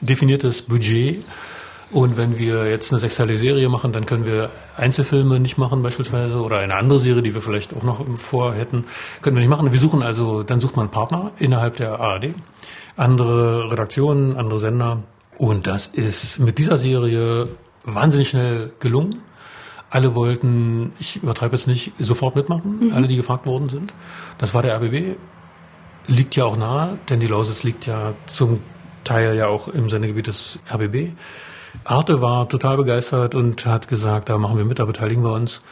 [0.01, 1.25] definiertes Budget.
[1.93, 6.43] Und wenn wir jetzt eine sexuelle Serie machen, dann können wir Einzelfilme nicht machen beispielsweise
[6.43, 8.87] oder eine andere Serie, die wir vielleicht auch noch vor hätten,
[9.23, 9.71] können wir nicht machen.
[9.71, 12.35] Wir suchen also, dann sucht man Partner innerhalb der ARD,
[12.97, 15.05] andere Redaktionen, andere Sender.
[15.39, 17.49] Und das ist mit dieser Serie
[17.85, 19.21] wahnsinnig schnell gelungen.
[19.89, 22.95] Alle wollten, ich übertreibe jetzt nicht, sofort mitmachen, mhm.
[22.95, 23.95] alle, die gefragt worden sind.
[24.39, 25.17] Das war der RBB.
[26.09, 28.61] Liegt ja auch nahe, denn die Lausitz liegt ja zum
[29.07, 31.13] Teil ja auch im Sendegebiet des RBB.
[31.85, 35.63] Arte war total begeistert und hat gesagt, da machen wir mit, da beteiligen wir uns.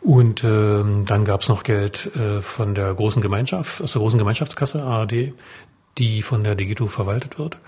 [0.00, 4.18] Und ähm, dann gab es noch Geld äh, von der großen Gemeinschaft, aus der großen
[4.18, 5.32] Gemeinschaftskasse ARD,
[5.98, 7.58] die von der Digito verwaltet wird.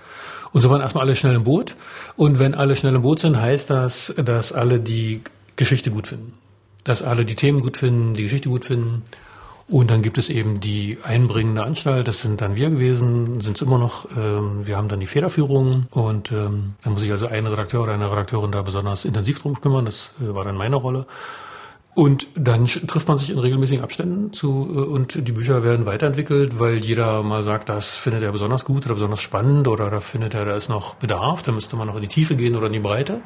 [0.52, 1.76] Und so waren erstmal alle schnell im Boot.
[2.16, 5.22] Und wenn alle schnell im Boot sind, heißt das, dass alle die
[5.56, 6.32] Geschichte gut finden.
[6.84, 9.02] Dass alle die Themen gut finden, die Geschichte gut finden.
[9.70, 13.62] Und dann gibt es eben die einbringende Anstalt, das sind dann wir gewesen, sind es
[13.62, 14.06] immer noch.
[14.16, 17.92] Ähm, wir haben dann die Federführung und ähm, da muss sich also ein Redakteur oder
[17.92, 19.84] eine Redakteurin da besonders intensiv drum kümmern.
[19.84, 21.06] Das äh, war dann meine Rolle.
[21.94, 26.58] Und dann trifft man sich in regelmäßigen Abständen zu äh, und die Bücher werden weiterentwickelt,
[26.58, 30.32] weil jeder mal sagt, das findet er besonders gut oder besonders spannend oder da findet
[30.32, 32.72] er, da ist noch Bedarf, da müsste man noch in die Tiefe gehen oder in
[32.72, 33.20] die Breite.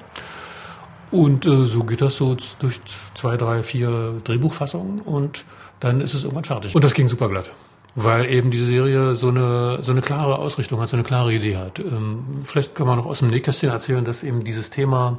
[1.12, 2.80] Und äh, so geht das so durch
[3.14, 5.44] zwei, drei, vier Drehbuchfassungen und
[5.82, 6.74] dann ist es irgendwann fertig.
[6.74, 7.50] Und das ging super glatt.
[7.94, 11.56] Weil eben diese Serie so eine, so eine klare Ausrichtung hat, so eine klare Idee
[11.56, 11.78] hat.
[11.80, 15.18] Ähm, vielleicht kann man noch aus dem Nähkästchen erzählen, dass eben dieses Thema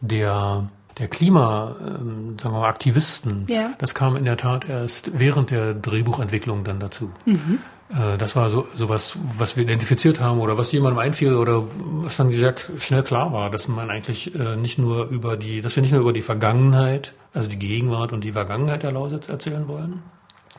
[0.00, 3.72] der, der Klima, ähm, sagen wir mal, Aktivisten, ja.
[3.78, 7.10] das kam in der Tat erst während der Drehbuchentwicklung dann dazu.
[7.26, 7.58] Mhm.
[7.90, 11.64] Äh, das war so, so was, was wir identifiziert haben oder was jemandem einfiel oder
[12.02, 15.76] was dann sehr schnell klar war, dass man eigentlich äh, nicht nur über die, dass
[15.76, 19.68] wir nicht nur über die Vergangenheit also die Gegenwart und die Vergangenheit der Lausitz erzählen
[19.68, 20.02] wollen.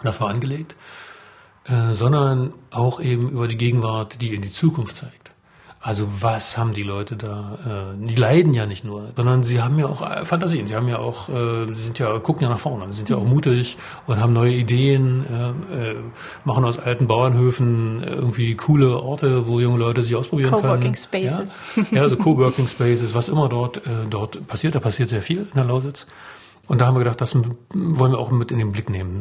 [0.03, 0.75] Das war angelegt,
[1.65, 5.20] äh, sondern auch eben über die Gegenwart, die in die Zukunft zeigt.
[5.83, 7.57] Also was haben die Leute da?
[7.65, 10.67] Äh, die leiden ja nicht nur, sondern sie haben ja auch äh, Fantasien.
[10.67, 13.23] Sie haben ja auch, äh, sind ja gucken ja nach vorne, sie sind ja auch
[13.23, 15.95] mutig und haben neue Ideen, äh, äh,
[16.45, 20.95] machen aus alten Bauernhöfen irgendwie coole Orte, wo junge Leute sich ausprobieren Co-working können.
[20.95, 21.59] Spaces.
[21.75, 24.75] Ja, ja also Coworking Spaces, was immer dort äh, dort passiert.
[24.75, 26.05] Da passiert sehr viel in der Lausitz.
[26.67, 29.19] Und da haben wir gedacht, das wollen wir auch mit in den Blick nehmen.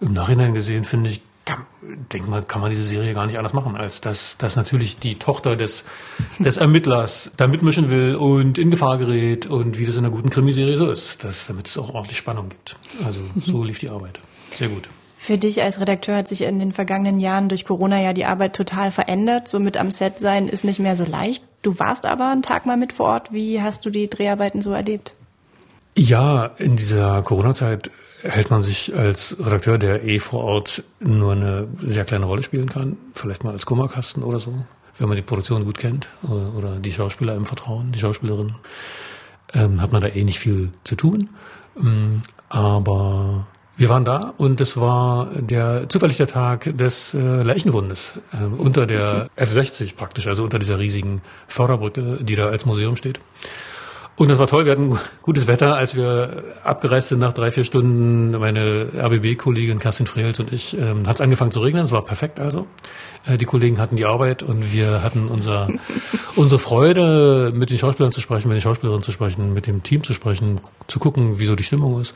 [0.00, 1.66] Im Nachhinein gesehen finde ich, kann,
[2.12, 5.18] denk mal, kann man diese Serie gar nicht anders machen, als dass, dass natürlich die
[5.18, 5.84] Tochter des,
[6.38, 10.30] des Ermittlers da mitmischen will und in Gefahr gerät und wie das in einer guten
[10.30, 12.76] Krimiserie so ist, dass, damit es auch ordentlich Spannung gibt.
[13.04, 14.20] Also so lief die Arbeit.
[14.50, 14.88] Sehr gut.
[15.16, 18.56] Für dich als Redakteur hat sich in den vergangenen Jahren durch Corona ja die Arbeit
[18.56, 19.46] total verändert.
[19.46, 21.44] Somit am Set sein ist nicht mehr so leicht.
[21.62, 23.32] Du warst aber einen Tag mal mit vor Ort.
[23.32, 25.14] Wie hast du die Dreharbeiten so erlebt?
[25.96, 31.68] Ja, in dieser Corona-Zeit hält man sich als Redakteur, der eh vor Ort nur eine
[31.82, 34.64] sehr kleine Rolle spielen kann, vielleicht mal als Kummerkasten oder so,
[34.98, 38.54] wenn man die Produktion gut kennt oder, oder die Schauspieler im Vertrauen, die Schauspielerin,
[39.54, 41.30] ähm, hat man da eh nicht viel zu tun.
[41.78, 48.20] Ähm, aber wir waren da und es war der zufällig der Tag des äh, Leichenwundes
[48.32, 53.20] äh, unter der F60 praktisch, also unter dieser riesigen Förderbrücke, die da als Museum steht.
[54.14, 54.66] Und das war toll.
[54.66, 58.32] Wir hatten gutes Wetter, als wir abgereist sind nach drei, vier Stunden.
[58.32, 61.86] Meine RBB-Kollegin Kerstin Frehels und ich, ähm, hat es angefangen zu regnen.
[61.86, 62.66] Es war perfekt also.
[63.26, 65.68] Äh, die Kollegen hatten die Arbeit und wir hatten unser,
[66.36, 70.04] unsere Freude, mit den Schauspielern zu sprechen, mit den Schauspielerinnen zu sprechen, mit dem Team
[70.04, 72.14] zu sprechen, zu gucken, wie so die Stimmung ist.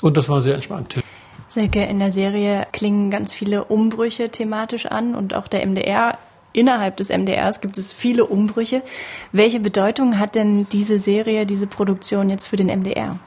[0.00, 1.02] Und das war sehr entspannt.
[1.48, 6.12] Silke, in der Serie klingen ganz viele Umbrüche thematisch an und auch der MDR
[6.52, 8.82] innerhalb des MDRs gibt es viele Umbrüche.
[9.32, 13.18] Welche Bedeutung hat denn diese Serie, diese Produktion jetzt für den MDR?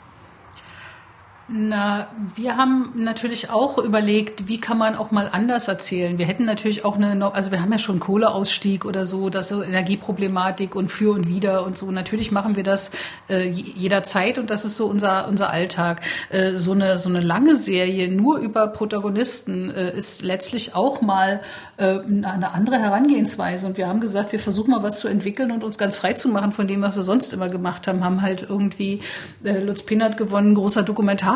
[1.48, 6.18] Na, wir haben natürlich auch überlegt, wie kann man auch mal anders erzählen.
[6.18, 9.62] Wir hätten natürlich auch eine, also wir haben ja schon Kohleausstieg oder so, das so
[9.62, 11.92] Energieproblematik und für und wider und so.
[11.92, 12.94] Natürlich machen wir das
[13.30, 16.02] äh, jederzeit und das ist so unser unser Alltag.
[16.32, 21.42] Äh, so eine so eine lange Serie nur über Protagonisten äh, ist letztlich auch mal
[21.78, 23.68] äh, eine andere Herangehensweise.
[23.68, 26.30] Und wir haben gesagt, wir versuchen mal was zu entwickeln und uns ganz frei zu
[26.30, 28.04] machen von dem, was wir sonst immer gemacht haben.
[28.04, 29.02] Haben halt irgendwie
[29.44, 30.84] äh, Lutz Pinnert gewonnen, großer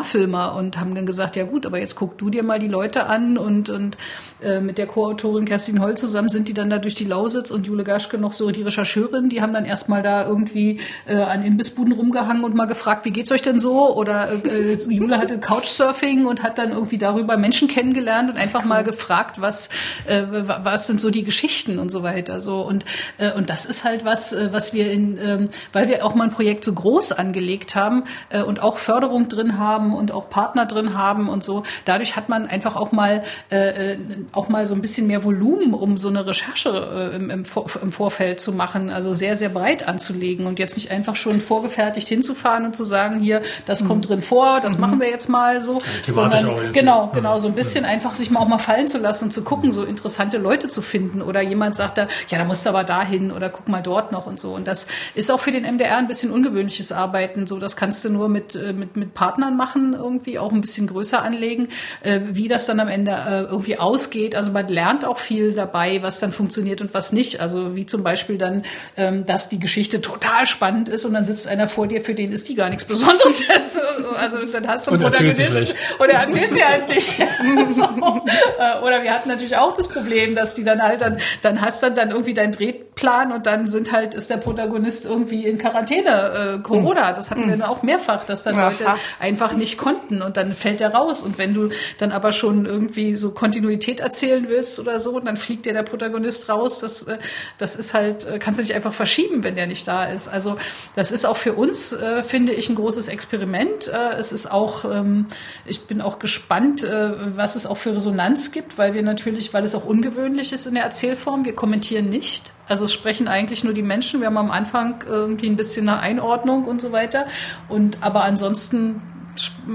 [0.00, 3.06] Dokumentarfilmer und haben dann gesagt, ja gut, aber jetzt guck du dir mal die Leute
[3.06, 3.96] an und, und
[4.42, 7.66] äh, mit der Co-Autorin Kerstin Holl zusammen sind die dann da durch die Lausitz und
[7.66, 11.92] Jule Gaschke noch so die Rechercheurin, die haben dann erstmal da irgendwie äh, an Imbissbuden
[11.92, 13.94] rumgehangen und mal gefragt, wie geht's euch denn so?
[13.94, 18.84] Oder äh, Jule hatte Couchsurfing und hat dann irgendwie darüber Menschen kennengelernt und einfach mal
[18.84, 19.68] gefragt, was
[20.06, 22.40] äh, was sind so die Geschichten und so weiter.
[22.40, 22.84] So und
[23.18, 26.24] äh, und das ist halt was, äh, was wir in, ähm, weil wir auch mal
[26.24, 30.66] ein Projekt so groß angelegt haben äh, und auch Förderung drin haben und auch Partner
[30.66, 31.64] drin haben und so.
[31.84, 33.98] Dadurch hat man einfach auch mal äh, äh
[34.32, 37.44] auch mal so ein bisschen mehr Volumen, um so eine Recherche äh, im, im,
[37.82, 42.08] im Vorfeld zu machen, also sehr sehr breit anzulegen und jetzt nicht einfach schon vorgefertigt
[42.08, 43.88] hinzufahren und zu sagen, hier, das mhm.
[43.88, 44.80] kommt drin vor, das mhm.
[44.80, 48.48] machen wir jetzt mal so, sondern genau genau so ein bisschen einfach sich mal auch
[48.48, 51.22] mal fallen zu lassen und zu gucken, so interessant interessante Leute zu finden.
[51.22, 54.26] Oder jemand sagt da, ja, da musst du aber dahin oder guck mal dort noch
[54.26, 54.54] und so.
[54.54, 57.46] Und das ist auch für den MDR ein bisschen ungewöhnliches Arbeiten.
[57.46, 60.60] So, das kannst du nur mit, äh, mit, mit Partnern machen machen, irgendwie auch ein
[60.60, 61.68] bisschen größer anlegen,
[62.02, 64.34] äh, wie das dann am Ende äh, irgendwie ausgeht.
[64.34, 67.40] Also man lernt auch viel dabei, was dann funktioniert und was nicht.
[67.40, 68.64] Also wie zum Beispiel dann,
[68.96, 72.32] ähm, dass die Geschichte total spannend ist und dann sitzt einer vor dir, für den
[72.32, 73.42] ist die gar nichts Besonderes.
[73.54, 73.80] also,
[74.16, 75.76] also dann hast du einen Und Protagonist schlecht.
[75.98, 77.10] oder erzählt sie halt nicht.
[77.68, 77.82] so.
[77.82, 81.82] Äh, Oder wir hatten natürlich auch das Problem, dass die dann halt dann, dann hast
[81.82, 86.58] dann dann irgendwie deinen Drehplan und dann sind halt, ist der Protagonist irgendwie in Quarantäne,
[86.58, 87.12] äh, Corona.
[87.12, 88.70] Das hatten wir dann auch mehrfach, dass dann Aha.
[88.70, 88.86] Leute
[89.18, 91.22] einfach nicht konnten und dann fällt der raus.
[91.22, 95.66] Und wenn du dann aber schon irgendwie so Kontinuität erzählen willst oder so, dann fliegt
[95.66, 96.80] dir der Protagonist raus.
[96.80, 97.18] Das, äh,
[97.58, 100.28] das ist halt, äh, kannst du nicht einfach verschieben, wenn der nicht da ist.
[100.28, 100.56] Also
[100.94, 103.88] das ist auch für uns, äh, finde ich, ein großes Experiment.
[104.18, 105.26] Es ist auch, ähm,
[105.64, 109.74] ich bin auch gespannt, was es auch für Resonanz gibt, weil wir natürlich, weil es
[109.74, 112.52] auch ungewöhnlich ist in der Erzählform, wir kommentieren nicht.
[112.70, 114.20] Also es sprechen eigentlich nur die Menschen.
[114.20, 117.26] Wir haben am Anfang irgendwie ein bisschen eine Einordnung und so weiter.
[117.68, 119.02] Und aber ansonsten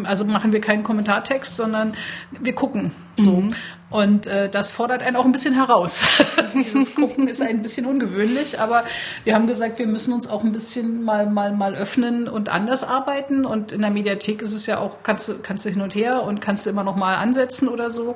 [0.04, 1.96] also machen wir keinen Kommentartext, sondern
[2.40, 3.44] wir gucken so.
[3.90, 6.06] Und äh, das fordert einen auch ein bisschen heraus.
[6.54, 8.84] Dieses Gucken ist ein bisschen ungewöhnlich, aber
[9.24, 12.84] wir haben gesagt, wir müssen uns auch ein bisschen mal mal mal öffnen und anders
[12.84, 13.46] arbeiten.
[13.46, 16.24] Und in der Mediathek ist es ja auch kannst du kannst du hin und her
[16.24, 18.16] und kannst du immer noch mal ansetzen oder so.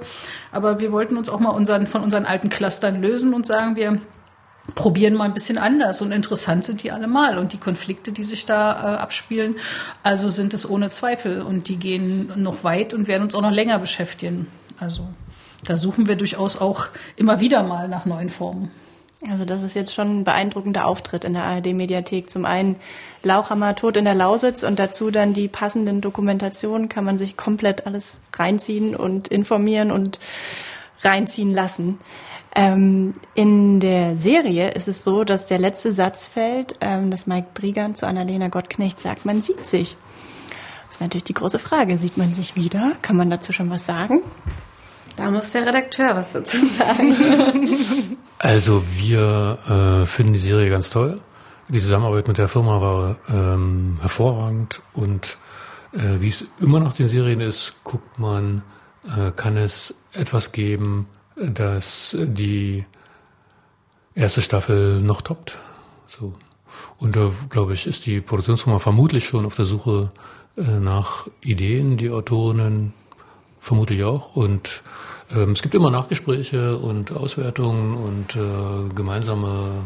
[0.52, 4.00] Aber wir wollten uns auch mal unseren von unseren alten Clustern lösen und sagen, wir
[4.76, 8.46] probieren mal ein bisschen anders und interessant sind die allemal und die Konflikte, die sich
[8.46, 9.56] da äh, abspielen,
[10.04, 13.52] also sind es ohne Zweifel und die gehen noch weit und werden uns auch noch
[13.52, 14.48] länger beschäftigen.
[14.80, 15.08] Also
[15.64, 18.72] da suchen wir durchaus auch immer wieder mal nach neuen Formen.
[19.30, 22.30] Also das ist jetzt schon ein beeindruckender Auftritt in der ARD-Mediathek.
[22.30, 22.78] Zum einen
[23.22, 26.88] Lauchhammer Tod in der Lausitz und dazu dann die passenden Dokumentationen.
[26.88, 30.20] Kann man sich komplett alles reinziehen und informieren und
[31.02, 32.00] reinziehen lassen.
[32.56, 37.50] Ähm, in der Serie ist es so, dass der letzte Satz fällt, ähm, dass Mike
[37.54, 39.96] Brigand zu Annalena Gottknecht sagt, man sieht sich.
[40.88, 41.98] Das ist natürlich die große Frage.
[41.98, 42.94] Sieht man sich wieder?
[43.02, 44.22] Kann man dazu schon was sagen?
[45.16, 48.18] Da muss der Redakteur was dazu sagen.
[48.42, 51.20] Also wir äh, finden die Serie ganz toll.
[51.68, 55.38] Die Zusammenarbeit mit der Firma war ähm, hervorragend und
[55.92, 58.64] äh, wie es immer nach den Serien ist, guckt man,
[59.06, 61.08] äh, kann es etwas geben,
[61.54, 62.86] das die
[64.16, 65.58] erste Staffel noch toppt.
[66.08, 66.34] So.
[66.98, 70.12] Und da, glaube ich, ist die Produktionsfirma vermutlich schon auf der Suche
[70.58, 72.94] äh, nach Ideen, die Autorinnen
[73.60, 74.36] vermutlich auch.
[74.36, 74.84] Und
[75.32, 79.84] ähm, es gibt immer Nachgespräche und Auswertungen und äh, gemeinsame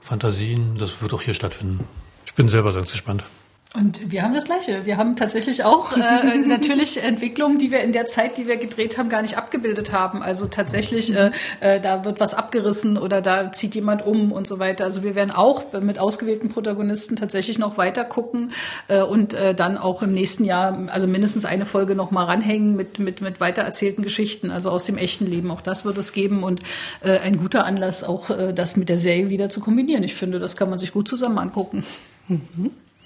[0.00, 0.76] Fantasien.
[0.78, 1.84] Das wird auch hier stattfinden.
[2.26, 3.24] Ich bin selber ganz gespannt.
[3.72, 4.84] Und wir haben das Gleiche.
[4.84, 8.98] Wir haben tatsächlich auch äh, natürlich Entwicklungen, die wir in der Zeit, die wir gedreht
[8.98, 10.24] haben, gar nicht abgebildet haben.
[10.24, 14.58] Also tatsächlich, äh, äh, da wird was abgerissen oder da zieht jemand um und so
[14.58, 14.82] weiter.
[14.82, 18.52] Also wir werden auch mit ausgewählten Protagonisten tatsächlich noch weiter gucken
[18.88, 22.74] äh, und äh, dann auch im nächsten Jahr, also mindestens eine Folge noch mal ranhängen
[22.74, 25.48] mit, mit, mit weiter erzählten Geschichten, also aus dem echten Leben.
[25.52, 26.60] Auch das wird es geben und
[27.02, 30.02] äh, ein guter Anlass, auch äh, das mit der Serie wieder zu kombinieren.
[30.02, 31.84] Ich finde, das kann man sich gut zusammen angucken.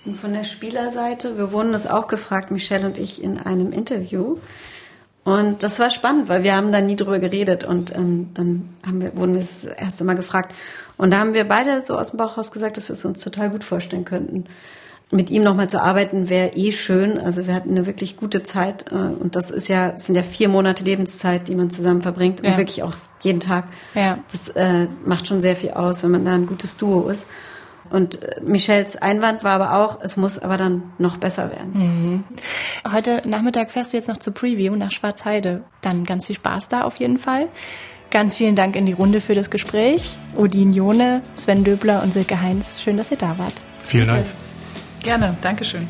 [0.05, 4.37] Und von der Spielerseite, wir wurden das auch gefragt, Michelle und ich, in einem Interview.
[5.25, 9.01] Und das war spannend, weil wir haben da nie drüber geredet und ähm, dann haben
[9.01, 10.55] wir, wurden wir das erste Mal gefragt.
[10.99, 13.21] Und da haben wir beide so aus dem Bauch raus gesagt, dass wir es uns
[13.25, 14.45] total gut vorstellen könnten.
[15.11, 17.19] Mit ihm nochmal zu arbeiten wäre eh schön.
[17.19, 20.23] Also wir hatten eine wirklich gute Zeit äh, und das ist ja, das sind ja
[20.23, 22.59] vier Monate Lebenszeit, die man zusammen verbringt und Ja.
[22.59, 23.65] wirklich auch jeden Tag.
[23.95, 24.19] Ja.
[24.31, 27.27] Das äh, macht schon sehr viel aus, wenn man da ein gutes Duo ist.
[27.91, 32.25] Und äh, Michelles Einwand war aber auch, es muss aber dann noch besser werden.
[32.91, 35.63] Heute Nachmittag fährst du jetzt noch zur Preview nach Schwarzheide.
[35.81, 37.49] Dann ganz viel Spaß da auf jeden Fall.
[38.11, 40.17] Ganz vielen Dank in die Runde für das Gespräch.
[40.37, 42.81] Odin Jone, Sven Döbler und Silke Heinz.
[42.81, 43.55] Schön, dass ihr da wart.
[43.85, 44.25] Vielen Dank.
[45.03, 45.89] Gerne, Dankeschön.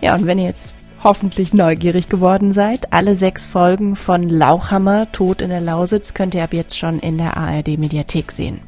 [0.00, 5.40] Ja, und wenn ihr jetzt hoffentlich neugierig geworden seid, alle sechs Folgen von Lauchhammer, Tod
[5.42, 8.60] in der Lausitz, könnt ihr ab jetzt schon in der ARD Mediathek sehen.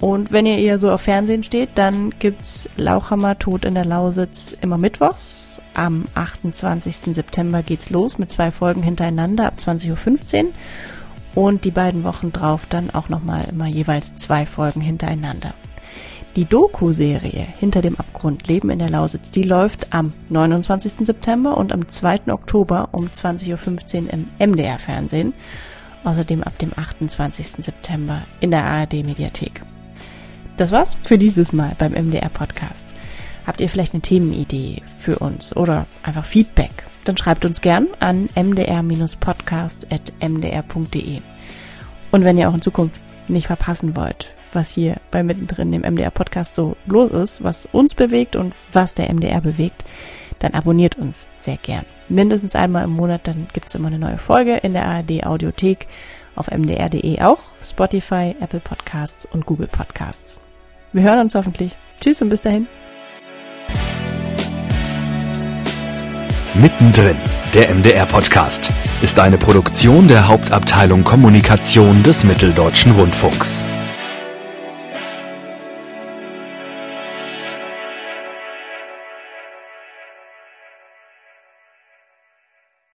[0.00, 4.56] Und wenn ihr eher so auf Fernsehen steht, dann gibt's Lauchhammer, Tod in der Lausitz
[4.60, 5.60] immer mittwochs.
[5.74, 7.14] Am 28.
[7.14, 10.50] September geht's los mit zwei Folgen hintereinander ab 20.15 Uhr.
[11.34, 15.52] Und die beiden Wochen drauf dann auch nochmal immer jeweils zwei Folgen hintereinander.
[16.34, 21.06] Die Doku-Serie Hinter dem Abgrund Leben in der Lausitz, die läuft am 29.
[21.06, 22.30] September und am 2.
[22.30, 25.32] Oktober um 20.15 Uhr im MDR-Fernsehen.
[26.04, 27.64] Außerdem ab dem 28.
[27.64, 29.62] September in der ARD-Mediathek.
[30.56, 32.94] Das war's für dieses Mal beim MDR-Podcast.
[33.46, 36.70] Habt ihr vielleicht eine Themenidee für uns oder einfach Feedback?
[37.04, 41.20] Dann schreibt uns gern an mdr-podcast.mdr.de.
[42.10, 46.10] Und wenn ihr auch in Zukunft nicht verpassen wollt, was hier bei Mittendrin dem MDR
[46.10, 49.84] Podcast so los ist, was uns bewegt und was der MDR bewegt,
[50.38, 51.84] dann abonniert uns sehr gern.
[52.08, 55.86] Mindestens einmal im Monat, dann gibt's immer eine neue Folge in der ARD Audiothek,
[56.34, 60.40] auf mdr.de auch, Spotify, Apple Podcasts und Google Podcasts.
[60.96, 61.76] Wir hören uns hoffentlich.
[62.00, 62.66] Tschüss und bis dahin.
[66.54, 67.16] Mittendrin,
[67.52, 68.70] der MDR-Podcast,
[69.02, 73.66] ist eine Produktion der Hauptabteilung Kommunikation des Mitteldeutschen Rundfunks.